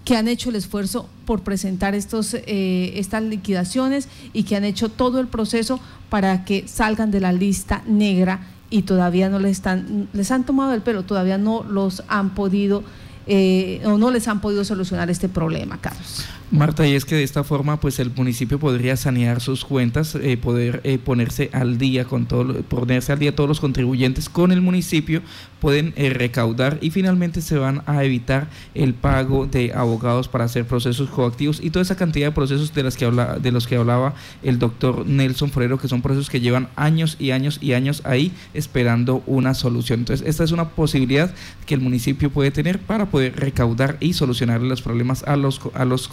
que 0.07 0.15
han 0.15 0.29
hecho 0.29 0.51
el 0.51 0.55
esfuerzo 0.55 1.09
por 1.25 1.41
presentar 1.41 1.93
estos, 1.93 2.33
eh, 2.33 2.93
estas 2.95 3.21
liquidaciones 3.23 4.07
y 4.31 4.43
que 4.43 4.55
han 4.55 4.63
hecho 4.63 4.87
todo 4.87 5.19
el 5.19 5.27
proceso 5.27 5.81
para 6.09 6.45
que 6.45 6.65
salgan 6.65 7.11
de 7.11 7.19
la 7.19 7.33
lista 7.33 7.83
negra 7.85 8.47
y 8.69 8.83
todavía 8.83 9.27
no 9.27 9.37
les 9.37 9.51
están, 9.51 10.07
les 10.13 10.31
han 10.31 10.45
tomado 10.45 10.73
el 10.73 10.81
pelo, 10.81 11.03
todavía 11.03 11.37
no 11.37 11.61
los 11.61 12.03
han 12.07 12.35
podido 12.35 12.85
eh, 13.25 13.81
o 13.83 13.97
no 13.97 14.09
les 14.09 14.29
han 14.29 14.39
podido 14.39 14.63
solucionar 14.63 15.09
este 15.09 15.27
problema, 15.27 15.77
Carlos. 15.81 16.23
Marta, 16.49 16.87
y 16.87 16.93
es 16.93 17.03
que 17.03 17.15
de 17.15 17.23
esta 17.23 17.43
forma, 17.43 17.81
pues 17.81 17.99
el 17.99 18.09
municipio 18.15 18.57
podría 18.57 18.95
sanear 18.95 19.41
sus 19.41 19.65
cuentas, 19.65 20.15
eh, 20.15 20.37
poder 20.37 20.79
eh, 20.85 20.97
ponerse 20.97 21.49
al 21.51 21.77
día 21.77 22.05
con 22.05 22.25
todo, 22.25 22.61
ponerse 22.63 23.11
al 23.11 23.19
día 23.19 23.35
todos 23.35 23.49
los 23.49 23.59
contribuyentes 23.59 24.29
con 24.29 24.53
el 24.53 24.61
municipio, 24.61 25.21
pueden 25.59 25.93
eh, 25.97 26.09
recaudar 26.09 26.77
y 26.81 26.91
finalmente 26.91 27.41
se 27.41 27.57
van 27.57 27.81
a 27.85 28.03
evitar 28.03 28.47
el 28.75 28.93
pago 28.93 29.45
de 29.45 29.73
abogados 29.73 30.27
para 30.29 30.45
hacer 30.45 30.65
procesos 30.65 31.09
coactivos 31.09 31.59
y 31.61 31.69
toda 31.69 31.83
esa 31.83 31.97
cantidad 31.97 32.27
de 32.27 32.31
procesos 32.31 32.73
de 32.73 32.87
que 32.97 33.05
habla, 33.05 33.39
de 33.39 33.51
los 33.51 33.67
que 33.67 33.75
hablaba 33.75 34.13
el 34.43 34.59
doctor 34.59 35.05
Nelson 35.05 35.49
Forero, 35.49 35.77
que 35.77 35.89
son 35.89 36.01
procesos 36.01 36.29
que 36.29 36.39
llevan 36.39 36.69
años 36.75 37.17
y 37.19 37.31
años 37.31 37.59
y 37.61 37.73
años 37.73 38.01
ahí 38.05 38.31
esperando 38.53 39.21
una 39.25 39.53
solución. 39.53 39.99
Entonces, 39.99 40.25
esta 40.25 40.45
es 40.45 40.51
una 40.51 40.69
posibilidad 40.69 41.33
que 41.65 41.73
el 41.73 41.81
municipio 41.81 42.29
puede 42.29 42.51
tener 42.51 42.79
para 42.79 43.07
poder 43.07 43.35
recaudar 43.35 43.97
y 43.99 44.13
solucionar 44.13 44.61
los 44.61 44.81
problemas 44.81 45.23
a 45.23 45.35
los 45.35 45.59
a 45.73 45.83
los 45.83 46.07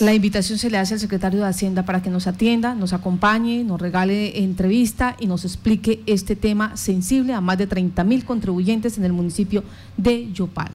la 0.00 0.14
invitación 0.14 0.58
se 0.58 0.70
le 0.70 0.78
hace 0.78 0.94
al 0.94 1.00
secretario 1.00 1.40
de 1.40 1.46
Hacienda 1.46 1.84
para 1.84 2.02
que 2.02 2.10
nos 2.10 2.26
atienda, 2.26 2.74
nos 2.74 2.92
acompañe, 2.92 3.64
nos 3.64 3.80
regale 3.80 4.42
entrevista 4.42 5.16
y 5.18 5.26
nos 5.26 5.44
explique 5.44 6.02
este 6.06 6.36
tema 6.36 6.76
sensible 6.76 7.32
a 7.32 7.40
más 7.40 7.58
de 7.58 7.66
30 7.66 8.04
mil 8.04 8.24
contribuyentes 8.24 8.98
en 8.98 9.04
el 9.04 9.12
municipio 9.12 9.64
de 9.96 10.30
Yopal. 10.32 10.62